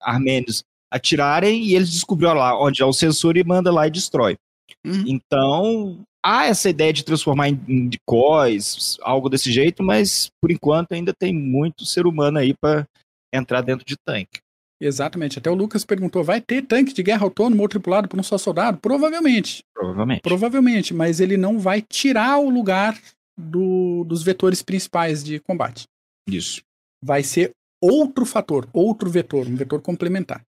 [0.00, 4.36] armênios atirarem e eles descobriram lá onde é o sensor e manda lá e destrói.
[4.84, 5.04] Uhum.
[5.06, 10.92] Então, há essa ideia de transformar em, em decoys, algo desse jeito, mas por enquanto
[10.92, 12.86] ainda tem muito ser humano aí para
[13.32, 14.40] entrar dentro de tanque.
[14.80, 15.38] Exatamente.
[15.38, 18.38] Até o Lucas perguntou: vai ter tanque de guerra autônomo ou tripulado por um só
[18.38, 18.78] soldado?
[18.78, 19.64] Provavelmente.
[19.74, 20.22] Provavelmente.
[20.22, 22.96] Provavelmente, mas ele não vai tirar o lugar
[23.36, 25.84] do, dos vetores principais de combate.
[26.28, 26.62] Isso.
[27.02, 30.42] Vai ser outro fator, outro vetor, um vetor complementar.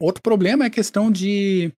[0.00, 1.72] Outro problema é a questão de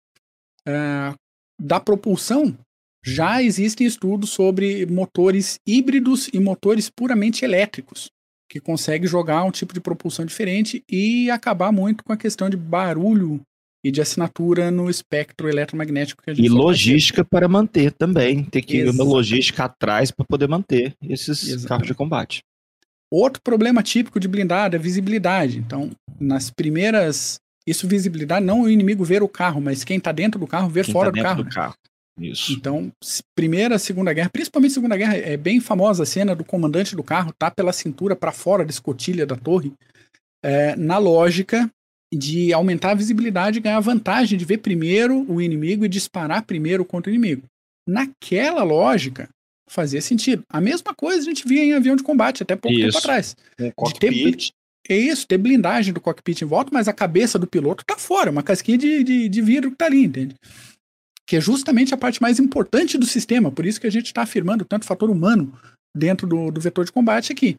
[0.66, 1.14] uh,
[1.60, 2.56] da propulsão.
[3.04, 8.10] Já existem estudos sobre motores híbridos e motores puramente elétricos,
[8.50, 12.56] que conseguem jogar um tipo de propulsão diferente e acabar muito com a questão de
[12.56, 13.40] barulho
[13.84, 18.44] e de assinatura no espectro eletromagnético que a gente E logística para manter também.
[18.44, 22.42] Tem que ir uma logística atrás para poder manter esses carros de combate.
[23.10, 25.58] Outro problema típico de blindado é visibilidade.
[25.58, 25.90] Então,
[26.20, 27.40] nas primeiras.
[27.66, 30.86] Isso, visibilidade, não o inimigo ver o carro, mas quem está dentro do carro ver
[30.86, 31.44] quem fora tá do, carro.
[31.44, 31.74] do carro.
[32.18, 32.52] Isso.
[32.52, 32.90] Então,
[33.34, 37.32] Primeira, Segunda Guerra, principalmente Segunda Guerra, é bem famosa a cena do comandante do carro
[37.38, 39.72] tá pela cintura para fora da escotilha da torre,
[40.42, 41.70] é, na lógica
[42.12, 46.84] de aumentar a visibilidade e ganhar vantagem de ver primeiro o inimigo e disparar primeiro
[46.84, 47.44] contra o inimigo.
[47.86, 49.28] Naquela lógica,
[49.68, 50.42] fazia sentido.
[50.48, 52.86] A mesma coisa a gente via em avião de combate até pouco Isso.
[52.86, 53.36] tempo atrás.
[53.58, 54.52] Um De cockpit.
[54.88, 58.30] É isso, ter blindagem do cockpit em volta, mas a cabeça do piloto tá fora,
[58.30, 60.34] uma casquinha de, de, de vidro que tá ali, entende?
[61.26, 64.22] Que é justamente a parte mais importante do sistema, por isso que a gente está
[64.22, 65.52] afirmando tanto fator humano
[65.94, 67.58] dentro do, do vetor de combate aqui.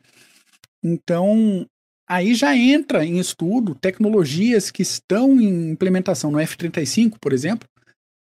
[0.84, 1.68] Então,
[2.10, 7.68] aí já entra em estudo tecnologias que estão em implementação no F-35, por exemplo,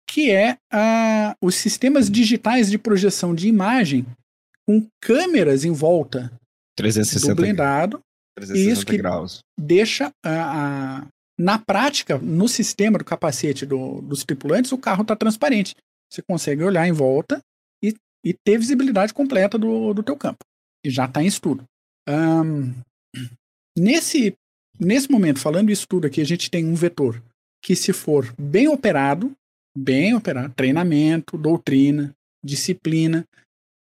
[0.08, 4.06] que é a, os sistemas digitais de projeção de imagem
[4.66, 6.32] com câmeras em volta
[6.76, 8.00] 360, do blindado
[8.36, 9.40] 360 Isso que- graus.
[9.58, 11.06] deixa a, a-
[11.38, 15.74] na prática, no sistema do capacete do- dos tripulantes, o carro está transparente.
[16.12, 17.40] Você consegue olhar em volta
[17.82, 17.92] e,
[18.24, 20.38] e ter visibilidade completa do, do teu campo.
[20.84, 21.64] E já está em estudo.
[22.08, 22.72] Ahn,
[23.76, 24.34] nesse,
[24.78, 27.20] nesse momento, falando isso tudo aqui, a gente tem um vetor
[27.62, 29.32] que, se for bem operado,
[29.76, 32.14] bem operado, treinamento, doutrina,
[32.44, 33.26] disciplina,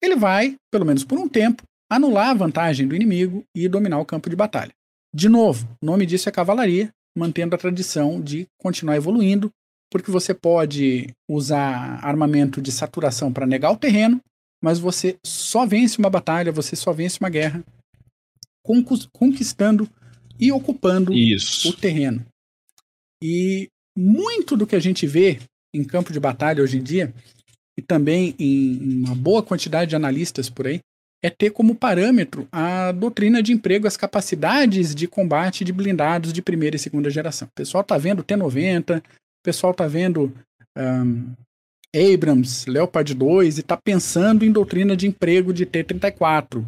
[0.02, 4.06] ele vai, pelo menos por um tempo, anular a vantagem do inimigo e dominar o
[4.06, 4.72] campo de batalha.
[5.14, 9.52] De novo, o nome disso é cavalaria, mantendo a tradição de continuar evoluindo,
[9.92, 14.22] porque você pode usar armamento de saturação para negar o terreno,
[14.64, 17.64] mas você só vence uma batalha, você só vence uma guerra
[19.14, 19.90] conquistando
[20.40, 21.76] e ocupando o Isso.
[21.78, 22.26] terreno.
[23.22, 23.68] E
[23.98, 25.40] muito do que a gente vê
[25.74, 27.14] em campo de batalha hoje em dia,
[27.78, 30.80] e também em uma boa quantidade de analistas por aí,
[31.24, 36.42] é ter como parâmetro a doutrina de emprego, as capacidades de combate de blindados de
[36.42, 37.48] primeira e segunda geração.
[37.48, 39.04] O pessoal tá vendo T-90, o
[39.44, 40.34] pessoal tá vendo
[40.76, 41.34] ahn,
[41.96, 46.66] Abrams, Leopard 2 e tá pensando em doutrina de emprego de T-34,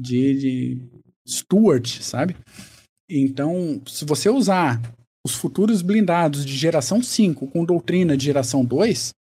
[0.00, 0.82] de, de
[1.26, 2.36] Stuart, sabe?
[3.10, 4.80] Então, se você usar
[5.24, 9.12] os futuros blindados de geração 5 com doutrina de geração 2,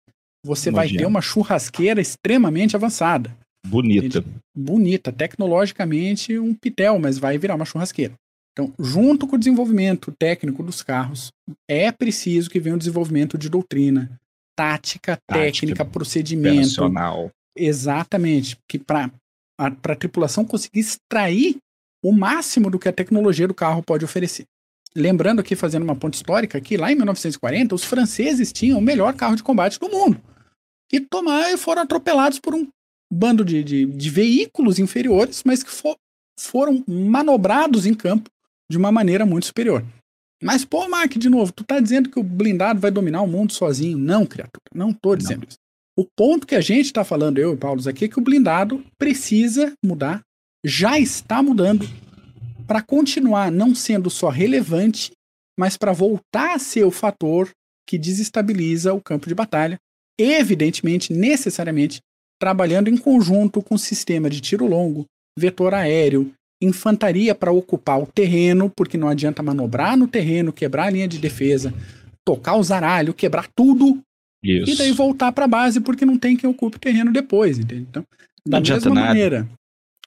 [0.46, 3.36] você Não vai ter uma churrasqueira extremamente avançada
[3.66, 4.24] Bonita.
[4.56, 8.14] bonita, tecnologicamente um pitel, mas vai virar uma churrasqueira.
[8.54, 11.32] Então, junto com o desenvolvimento técnico dos carros,
[11.70, 14.20] é preciso que venha o desenvolvimento de doutrina,
[14.56, 16.56] tática, técnica, procedimento.
[16.56, 17.30] Operacional.
[17.56, 18.58] Exatamente.
[18.68, 19.12] Que para
[19.60, 21.58] a tripulação conseguir extrair
[22.04, 24.46] o máximo do que a tecnologia do carro pode oferecer.
[24.96, 29.14] Lembrando aqui, fazendo uma ponte histórica, que lá em 1940, os franceses tinham o melhor
[29.14, 30.20] carro de combate do mundo.
[30.92, 32.68] E tomaram foram atropelados por um
[33.12, 35.98] bando de, de, de veículos inferiores, mas que fo-
[36.40, 38.30] foram manobrados em campo
[38.70, 39.84] de uma maneira muito superior.
[40.42, 43.54] Mas, pô, Mark, de novo, tu tá dizendo que o blindado vai dominar o mundo
[43.54, 43.98] sozinho.
[43.98, 45.58] Não, criatura, não tô dizendo isso.
[45.98, 48.84] O ponto que a gente está falando, eu e Paulo, aqui, é que o blindado
[49.00, 50.22] precisa mudar,
[50.64, 51.88] já está mudando,
[52.68, 55.12] para continuar não sendo só relevante,
[55.58, 57.50] mas para voltar a ser o fator
[57.88, 59.78] que desestabiliza o campo de batalha,
[60.20, 62.00] evidentemente, necessariamente,
[62.40, 65.06] trabalhando em conjunto com o sistema de tiro longo,
[65.40, 70.90] vetor aéreo, infantaria para ocupar o terreno, porque não adianta manobrar no terreno, quebrar a
[70.90, 71.74] linha de defesa,
[72.26, 74.00] tocar o zaralho, quebrar tudo
[74.44, 74.72] Isso.
[74.72, 77.86] e daí voltar para a base porque não tem quem ocupe o terreno depois, entende?
[77.90, 78.04] Então,
[78.46, 79.08] Não da mesma nada.
[79.08, 79.48] maneira,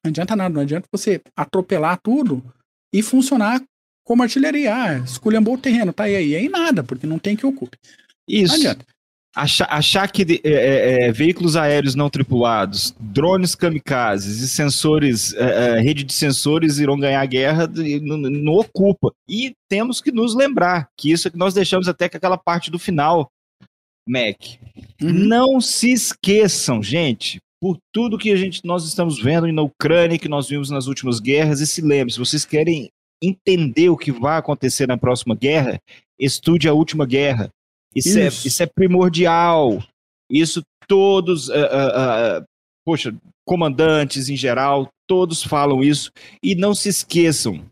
[0.05, 2.43] não adianta nada, não adianta você atropelar tudo
[2.93, 3.63] e funcionar
[4.05, 4.75] como artilharia.
[4.75, 7.77] Ah, esculhambou o terreno, tá aí, aí, aí nada, porque não tem quem ocupe.
[8.29, 8.55] Não Isso.
[8.55, 8.85] adianta.
[9.37, 15.33] Achar, achar que de- é, é, é, veículos aéreos não tripulados, drones kamikazes e sensores,
[15.35, 19.13] é, é, rede de sensores irão ganhar a guerra, de- não, não ocupa.
[19.29, 22.73] E temos que nos lembrar que isso é que nós deixamos até com aquela parte
[22.73, 23.31] do final,
[24.09, 24.37] Mac.
[25.01, 25.13] Uhum.
[25.13, 30.29] Não se esqueçam, gente, por tudo que a gente, nós estamos vendo na Ucrânia, que
[30.29, 32.91] nós vimos nas últimas guerras, e se lembre, se vocês querem
[33.23, 35.81] entender o que vai acontecer na próxima guerra,
[36.19, 37.51] estude a última guerra.
[37.95, 38.49] Isso, É, Isso.
[38.49, 39.83] isso é primordial.
[40.31, 42.45] Isso todos, ah, ah, ah,
[42.85, 46.11] poxa, comandantes em geral, todos falam isso.
[46.43, 47.65] E não se esqueçam,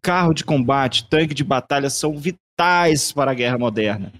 [0.00, 4.12] carro de combate, tanque de batalha são vitais para a guerra moderna,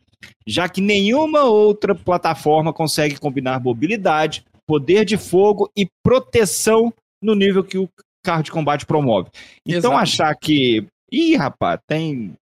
[0.46, 6.92] já que nenhuma outra plataforma consegue combinar mobilidade, poder de fogo e proteção
[7.22, 7.88] no nível que o
[8.22, 9.30] carro de combate promove.
[9.66, 9.96] Então Exato.
[9.96, 12.34] achar que, ih, rapaz, tem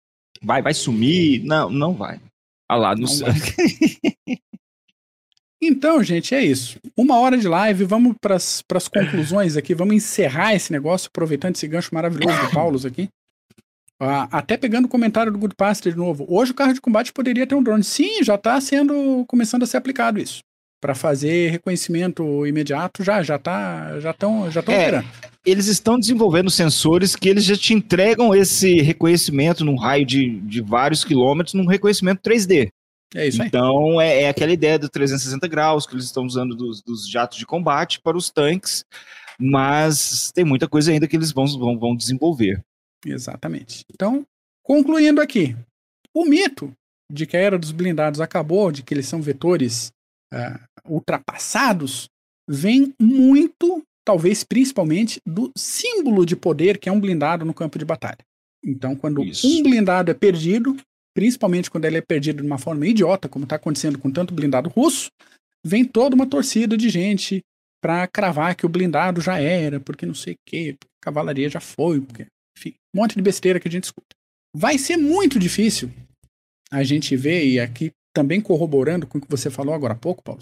[0.42, 2.20] vai vai sumir, não, não vai.
[2.68, 3.28] Ah lá, não Não.
[5.64, 6.76] Então, gente, é isso.
[6.96, 11.68] Uma hora de live, vamos para as conclusões aqui, vamos encerrar esse negócio, aproveitando esse
[11.68, 13.08] gancho maravilhoso do Paulo aqui.
[14.00, 16.26] Ah, até pegando o comentário do Good Pastor de novo.
[16.28, 17.84] Hoje o carro de combate poderia ter um drone.
[17.84, 20.42] Sim, já está sendo começando a ser aplicado isso.
[20.82, 24.82] Para fazer reconhecimento imediato já já tá já estão já estão É.
[24.82, 25.08] operando.
[25.46, 30.60] Eles estão desenvolvendo sensores que eles já te entregam esse reconhecimento num raio de, de
[30.60, 32.68] vários quilômetros, num reconhecimento 3D.
[33.14, 33.48] É isso aí.
[33.48, 37.38] Então, é, é aquela ideia do 360 graus que eles estão usando dos, dos jatos
[37.38, 38.84] de combate para os tanques,
[39.38, 42.60] mas tem muita coisa ainda que eles vão, vão, vão desenvolver.
[43.04, 43.84] Exatamente.
[43.92, 44.24] Então,
[44.62, 45.56] concluindo aqui,
[46.14, 46.72] o mito
[47.12, 49.92] de que a era dos blindados acabou, de que eles são vetores
[50.32, 52.08] ah, ultrapassados,
[52.48, 57.84] vem muito, talvez principalmente, do símbolo de poder que é um blindado no campo de
[57.84, 58.18] batalha.
[58.64, 59.46] Então, quando Isso.
[59.46, 60.76] um blindado é perdido,
[61.14, 64.70] principalmente quando ele é perdido de uma forma idiota, como está acontecendo com tanto blindado
[64.70, 65.10] russo,
[65.64, 67.42] vem toda uma torcida de gente
[67.82, 71.50] para cravar que o blindado já era, porque não sei o quê, porque a cavalaria
[71.50, 72.26] já foi, porque
[72.56, 74.14] enfim, um monte de besteira que a gente escuta.
[74.54, 75.90] Vai ser muito difícil
[76.70, 80.22] a gente ver, e aqui também corroborando com o que você falou agora há pouco,
[80.22, 80.40] Paulo,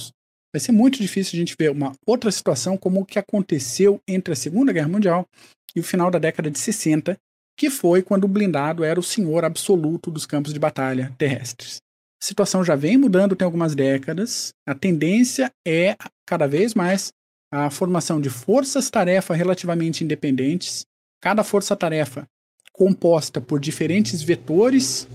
[0.53, 4.33] vai ser muito difícil a gente ver uma outra situação como o que aconteceu entre
[4.33, 5.27] a Segunda Guerra Mundial
[5.75, 7.17] e o final da década de 60,
[7.57, 11.81] que foi quando o blindado era o senhor absoluto dos campos de batalha terrestres.
[12.21, 15.97] A situação já vem mudando tem algumas décadas, a tendência é
[16.27, 17.13] cada vez mais
[17.53, 20.85] a formação de forças-tarefa relativamente independentes,
[21.21, 22.27] cada força-tarefa
[22.73, 25.09] composta por diferentes vetores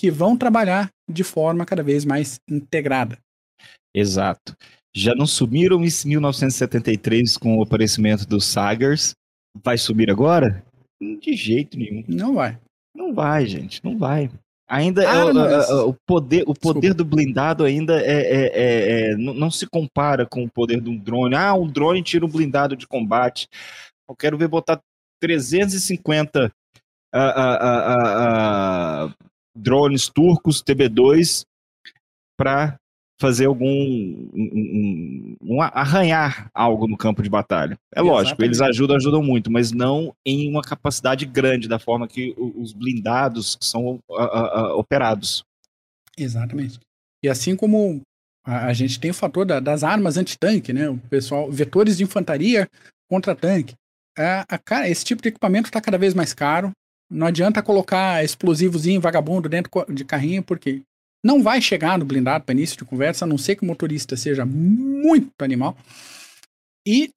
[0.00, 3.18] que vão trabalhar de forma cada vez mais integrada.
[3.94, 4.54] Exato.
[4.96, 9.12] Já não sumiram em 1973 com o aparecimento dos Sagers?
[9.62, 10.64] Vai sumir agora?
[11.20, 12.02] De jeito nenhum.
[12.08, 12.58] Não vai.
[12.96, 14.30] Não vai, gente, não vai.
[14.68, 16.94] Ainda é Ah, o, mas- o poder, o poder Desculpa.
[16.94, 20.88] do blindado ainda é, é- é- é- não, não se compara com o poder de
[20.88, 21.34] um drone.
[21.34, 23.48] Ah, um drone tira um blindado de combate.
[24.08, 24.80] Eu quero ver botar
[25.20, 26.50] 350
[27.12, 29.14] ah, ah, ah, ah, ah,
[29.56, 31.44] drones turcos TB2
[32.38, 32.76] para
[33.20, 37.76] fazer algum um- um- um arranhar algo no campo de batalha.
[37.94, 38.48] É lógico, Exatamente.
[38.48, 43.58] eles ajudam, ajudam muito, mas não em uma capacidade grande da forma que os blindados
[43.60, 43.98] são
[44.76, 45.44] operados.
[46.16, 46.78] Exatamente.
[47.22, 48.00] E assim como
[48.42, 50.88] a, gente tem o fator da- das armas antitanque, né?
[50.88, 52.66] O pessoal, vetores de infantaria
[53.10, 53.74] contra tanque.
[54.18, 56.72] A, a, cara, esse tipo de equipamento está cada vez mais caro.
[57.10, 60.82] Não adianta colocar explosivozinho vagabundo dentro de carrinho, porque
[61.24, 64.16] não vai chegar no blindado para início de conversa, a não ser que o motorista
[64.16, 65.76] seja muito animal.
[66.86, 67.10] E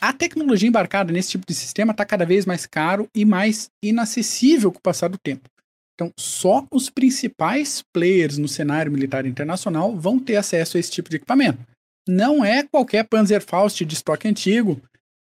[0.00, 4.70] a tecnologia embarcada nesse tipo de sistema está cada vez mais caro e mais inacessível
[4.70, 5.48] com o passar do tempo.
[5.94, 11.08] Então, só os principais players no cenário militar internacional vão ter acesso a esse tipo
[11.08, 11.58] de equipamento.
[12.06, 14.80] Não é qualquer Panzerfaust de estoque antigo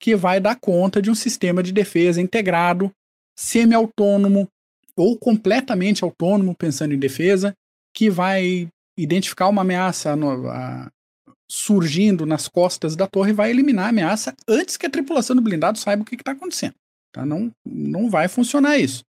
[0.00, 2.90] que vai dar conta de um sistema de defesa integrado,
[3.36, 4.48] semi-autônomo
[4.96, 7.52] ou completamente autônomo, pensando em defesa,
[7.94, 8.68] que vai
[8.98, 10.90] identificar uma ameaça no- a-
[11.50, 15.42] surgindo nas costas da torre e vai eliminar a ameaça antes que a tripulação do
[15.42, 16.74] blindado saiba o que está acontecendo.
[17.12, 17.24] Tá?
[17.24, 19.02] Não, não vai funcionar isso.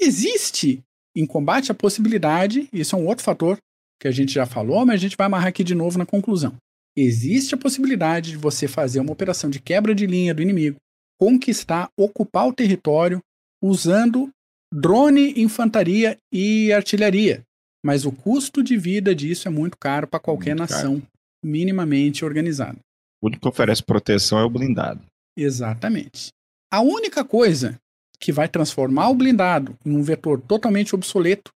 [0.00, 0.82] Existe
[1.16, 3.58] em combate a possibilidade, isso é um outro fator
[3.98, 6.54] que a gente já falou, mas a gente vai amarrar aqui de novo na conclusão.
[6.94, 10.76] Existe a possibilidade de você fazer uma operação de quebra de linha do inimigo,
[11.18, 13.20] conquistar, ocupar o território
[13.66, 14.30] usando
[14.72, 17.42] drone, infantaria e artilharia.
[17.84, 20.82] Mas o custo de vida disso é muito caro para qualquer Muito caro.
[20.82, 21.02] nação
[21.44, 22.78] minimamente organizada.
[23.22, 25.00] O único que oferece proteção é o blindado.
[25.36, 26.30] Exatamente.
[26.70, 27.78] A única coisa
[28.18, 31.50] que vai transformar o blindado em um vetor totalmente obsoleto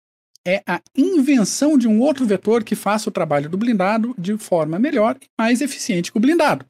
[0.45, 4.77] é a invenção de um outro vetor que faça o trabalho do blindado de forma
[4.77, 6.65] melhor e mais eficiente que o blindado.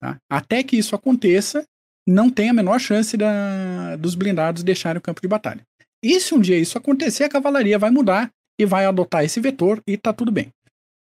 [0.00, 0.16] tá?
[0.30, 1.64] Até que isso aconteça,
[2.06, 5.62] não tem a menor chance da- dos blindados deixarem o campo de batalha.
[6.02, 8.30] E se um dia isso acontecer, a cavalaria vai mudar
[8.60, 10.48] e vai adotar esse vetor e tá tudo bem.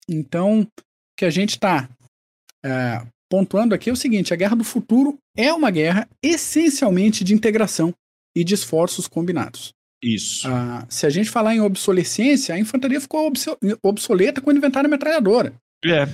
[0.09, 0.67] Então, o
[1.19, 1.89] que a gente está
[3.31, 7.93] pontuando aqui é o seguinte: a guerra do futuro é uma guerra essencialmente de integração
[8.37, 9.73] e de esforços combinados.
[10.03, 10.47] Isso.
[10.49, 14.91] Ah, se a gente falar em obsolescência, a infantaria ficou obso- obsoleta quando inventaram a
[14.91, 15.53] metralhadora.
[15.85, 16.07] É.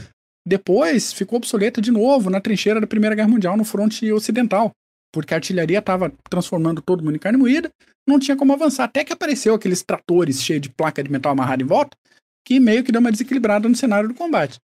[0.46, 4.72] Depois ficou obsoleta de novo na trincheira da Primeira Guerra Mundial no fronte ocidental,
[5.12, 7.70] porque a artilharia estava transformando todo mundo em carne moída,
[8.06, 8.84] não tinha como avançar.
[8.84, 11.96] Até que apareceu aqueles tratores cheios de placa de metal amarrada em volta,
[12.44, 14.58] que meio que deu uma desequilibrada no cenário do combate.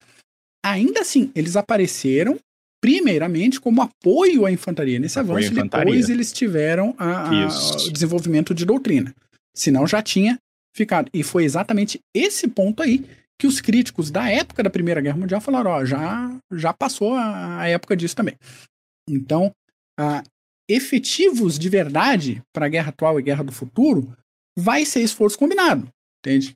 [0.64, 2.38] Ainda assim, eles apareceram
[2.80, 4.98] primeiramente como apoio à infantaria.
[4.98, 5.86] Nesse Apoio avanço, infantaria.
[5.86, 6.94] depois eles tiveram
[7.86, 9.14] o desenvolvimento de doutrina.
[9.54, 10.38] Senão já tinha
[10.74, 11.10] ficado.
[11.12, 13.04] E foi exatamente esse ponto aí
[13.38, 17.60] que os críticos da época da Primeira Guerra Mundial falaram: ó, já, já passou a,
[17.60, 18.36] a época disso também.
[19.08, 19.52] Então,
[19.98, 20.22] ah,
[20.68, 24.16] efetivos de verdade para a guerra atual e guerra do futuro
[24.58, 25.88] vai ser esforço combinado,
[26.20, 26.54] entende?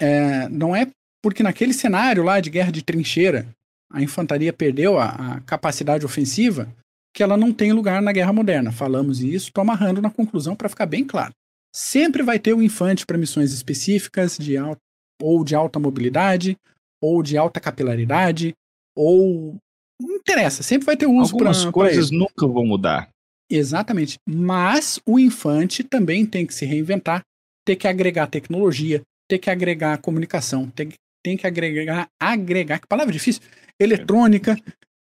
[0.00, 0.86] É, não é
[1.22, 3.48] porque naquele cenário lá de guerra de trincheira
[3.90, 6.72] a infantaria perdeu a, a capacidade ofensiva,
[7.14, 8.70] que ela não tem lugar na guerra moderna.
[8.70, 11.32] Falamos isso, estou amarrando na conclusão para ficar bem claro.
[11.74, 14.80] Sempre vai ter o infante para missões específicas de alta,
[15.20, 16.56] ou de alta mobilidade,
[17.02, 18.54] ou de alta capilaridade,
[18.96, 19.56] ou
[20.00, 23.08] não interessa, sempre vai ter uso para Algumas coisas nunca vão mudar.
[23.50, 24.18] Exatamente.
[24.28, 27.22] Mas o infante também tem que se reinventar,
[27.64, 30.92] ter que agregar tecnologia, ter que agregar comunicação, tem,
[31.24, 33.42] tem que agregar, agregar, que palavra difícil,
[33.80, 34.56] eletrônica.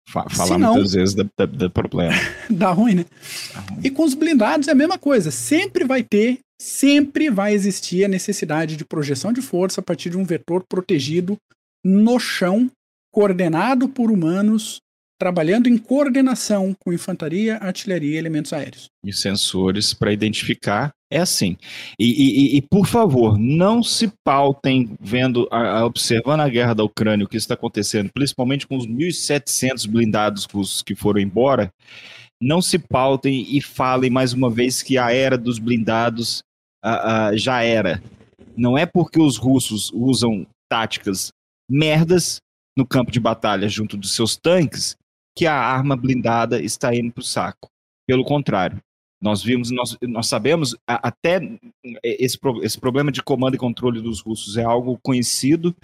[0.08, 2.14] Falar Senão, muitas vezes dá, problema.
[2.50, 3.06] dá ruim, né?
[3.54, 3.82] Dá ruim.
[3.84, 5.32] E com os blindados é a mesma coisa.
[5.32, 10.18] Sempre vai ter, sempre vai existir a necessidade de projeção de força a partir de
[10.18, 11.38] um vetor protegido
[11.84, 12.70] no chão,
[13.12, 14.82] coordenado por humanos
[15.18, 18.90] trabalhando em coordenação com infantaria, artilharia e elementos aéreos.
[19.04, 20.92] E sensores para identificar.
[21.12, 21.56] É assim.
[22.00, 26.84] E, e, e, por favor, não se pautem vendo, a, a, observando a guerra da
[26.84, 30.48] Ucrânia, o que está acontecendo, principalmente com os 1.700 blindados
[30.84, 31.72] que foram embora.
[32.42, 36.44] Não se pautem e falem mais uma vez que a era dos blindados
[36.86, 38.02] a, já era.
[38.56, 41.32] Não é porque os russos usam táticas
[41.70, 42.38] merdas
[42.78, 44.96] no campo de batalha junto dos seus tanques
[45.36, 47.70] que a arma blindada está indo para o saco.
[48.08, 48.80] Pelo contrário,
[49.22, 51.40] nós vimos, nós, nós sabemos, até
[52.04, 55.76] esse, esse problema de comando e controle dos russos é algo conhecido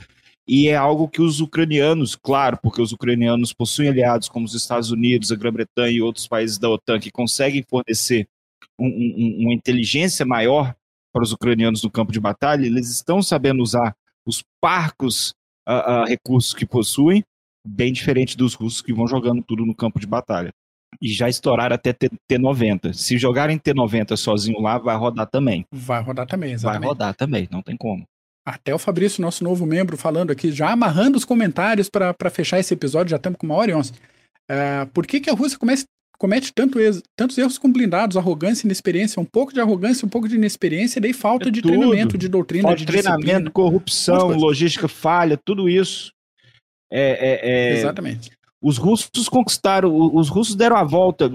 [0.48, 4.92] e é algo que os ucranianos, claro, porque os ucranianos possuem aliados como os Estados
[4.92, 8.28] Unidos, a Grã-Bretanha e outros países da OTAN que conseguem fornecer
[8.80, 10.76] um, um, uma inteligência maior
[11.12, 13.96] para os ucranianos no campo de batalha, eles estão sabendo usar
[14.26, 15.34] os parcos
[15.68, 17.24] uh, uh, recursos que possuem
[17.66, 20.52] bem diferente dos russos que vão jogando tudo no campo de batalha.
[21.02, 22.94] E já estouraram até T90.
[22.94, 25.66] Se jogarem T90 sozinho lá, vai rodar também.
[25.72, 26.80] Vai rodar também, exatamente.
[26.82, 28.04] Vai rodar também, não tem como.
[28.46, 32.74] Até o Fabrício, nosso novo membro, falando aqui, já amarrando os comentários para fechar esse
[32.74, 33.94] episódio, já estamos com uma hora e onze.
[34.50, 35.86] Uh, por que, que a Rússia comece,
[36.22, 36.78] comete tanto
[37.16, 41.02] tantos erros com blindados, arrogância, inexperiência, um pouco de arrogância, um pouco de inexperiência, e
[41.02, 41.74] daí falta é de tudo.
[41.74, 43.50] treinamento, de doutrina, falta de treinamento, disciplina.
[43.50, 46.14] corrupção, logística falha, tudo isso.
[46.94, 48.30] É, é, é, Exatamente.
[48.62, 51.28] Os russos conquistaram, os russos deram a volta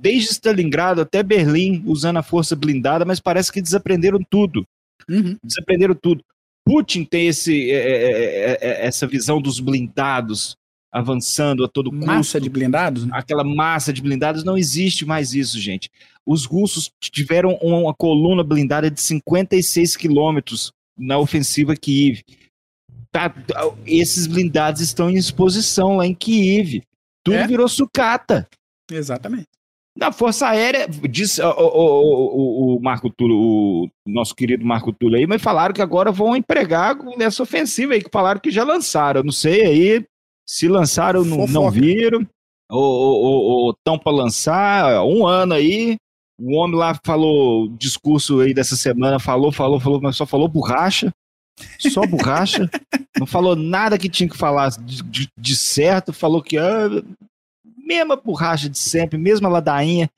[0.00, 4.64] desde Stalingrado até Berlim usando a força blindada, mas parece que desaprenderam tudo.
[5.06, 5.36] Uhum.
[5.44, 6.24] Desaprenderam tudo.
[6.64, 10.56] Putin tem esse, é, é, essa visão dos blindados
[10.92, 12.06] avançando a todo custo.
[12.06, 13.06] Massa de blindados?
[13.12, 15.90] Aquela massa de blindados, não existe mais isso, gente.
[16.26, 22.22] Os russos tiveram uma coluna blindada de 56 quilômetros na ofensiva Kiev.
[23.12, 23.34] Tá,
[23.86, 26.82] esses blindados estão em exposição lá em Kiev.
[27.24, 27.46] Tudo é?
[27.46, 28.48] virou sucata.
[28.90, 29.48] Exatamente.
[29.96, 35.18] Na Força Aérea, disse o, o, o, o, Marco Túlio, o nosso querido Marco Túlio
[35.18, 39.22] aí, mas falaram que agora vão empregar nessa ofensiva aí, que falaram que já lançaram.
[39.22, 40.06] Não sei aí
[40.50, 42.26] se lançaram, não, não viram,
[42.68, 45.96] ou estão para lançar, um ano aí.
[46.40, 51.12] O homem lá falou, discurso aí dessa semana, falou, falou, falou, mas só falou borracha.
[51.78, 52.68] Só borracha.
[53.16, 56.12] não falou nada que tinha que falar de, de, de certo.
[56.12, 56.88] Falou que ah,
[57.62, 60.10] mesma borracha de sempre, mesma ladainha.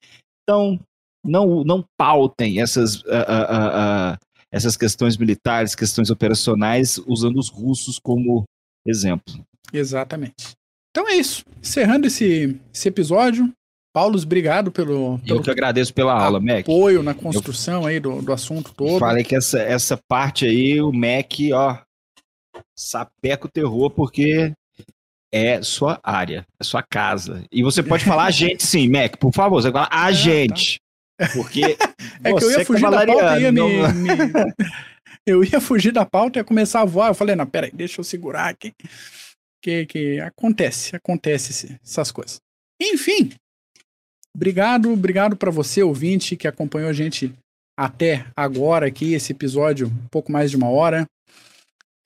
[0.42, 0.80] Então,
[1.22, 4.18] não, não pautem essas, uh, uh, uh,
[4.50, 8.44] essas questões militares, questões operacionais, usando os russos como
[8.86, 9.44] exemplo.
[9.72, 10.52] Exatamente.
[10.90, 11.44] Então é isso.
[11.60, 13.50] Encerrando esse, esse episódio,
[13.92, 16.60] Paulo, obrigado pelo, pelo Eu que agradeço pela aula, Mac.
[16.60, 18.98] Apoio na construção eu aí do, do assunto todo.
[18.98, 21.78] Falei que essa, essa parte aí, o Mac, ó,
[22.76, 24.52] sapeca o terror, porque
[25.32, 27.44] é sua área, é sua casa.
[27.50, 30.80] E você pode falar a gente sim, Mac, por favor, você fala a é, gente.
[31.18, 31.28] Tá.
[31.34, 31.62] Porque
[32.24, 34.10] é que eu ia fugir da pauta e ia me, me...
[35.26, 37.08] Eu ia fugir da pauta e ia começar a voar.
[37.08, 38.74] Eu falei, não, peraí, deixa eu segurar aqui.
[39.62, 42.40] Que, que acontece, acontece essas coisas.
[42.80, 43.30] Enfim,
[44.34, 47.32] Obrigado, obrigado para você, ouvinte, que acompanhou a gente
[47.78, 51.06] até agora aqui, esse episódio, um pouco mais de uma hora.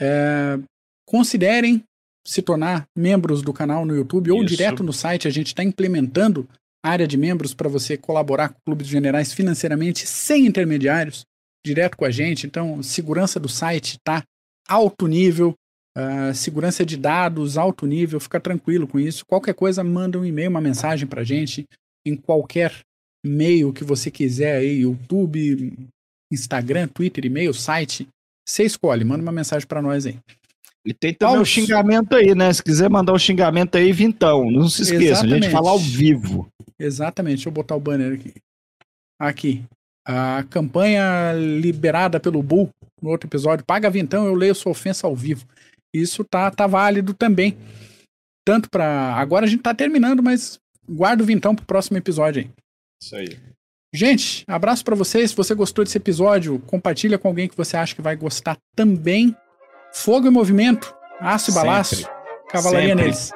[0.01, 0.59] É,
[1.07, 1.83] considerem
[2.27, 4.49] se tornar membros do canal no YouTube ou Isso.
[4.49, 5.29] direto no site.
[5.29, 6.49] A gente está implementando
[6.85, 11.25] área de membros para você colaborar com o Clube dos Generais financeiramente, sem intermediários,
[11.65, 12.47] direto com a gente.
[12.47, 14.25] Então, segurança do site tá
[14.69, 15.55] alto nível,
[15.97, 19.25] uh, segurança de dados alto nível, fica tranquilo com isso.
[19.27, 21.65] Qualquer coisa, manda um e-mail, uma mensagem para a gente
[22.07, 22.73] em qualquer
[23.25, 25.73] meio que você quiser aí, YouTube,
[26.33, 28.07] Instagram, Twitter, e-mail, site,
[28.47, 30.17] você escolhe, manda uma mensagem para nós aí.
[30.85, 32.53] E tem também o xingamento aí, né?
[32.53, 34.49] Se quiser mandar o um xingamento aí, vintão.
[34.49, 35.35] Não se esqueça, Exatamente.
[35.35, 36.49] a gente fala ao vivo.
[36.79, 38.35] Exatamente, deixa eu botar o banner aqui.
[39.19, 39.65] Aqui.
[40.07, 42.71] A campanha liberada pelo Bull
[43.03, 45.45] no outro episódio, paga vintão, eu leio sua ofensa ao vivo.
[46.01, 47.57] Isso tá, tá válido também.
[48.47, 50.59] tanto para agora a gente tá terminando, mas
[50.89, 52.51] guarda o vintão pro próximo episódio aí.
[53.03, 53.39] Isso aí.
[53.95, 55.31] Gente, abraço para vocês.
[55.31, 59.35] Se você gostou desse episódio, compartilha com alguém que você acha que vai gostar também.
[59.93, 62.07] Fogo e movimento, aço e balaço,
[62.49, 63.05] cavalaria Sempre.
[63.05, 63.31] neles.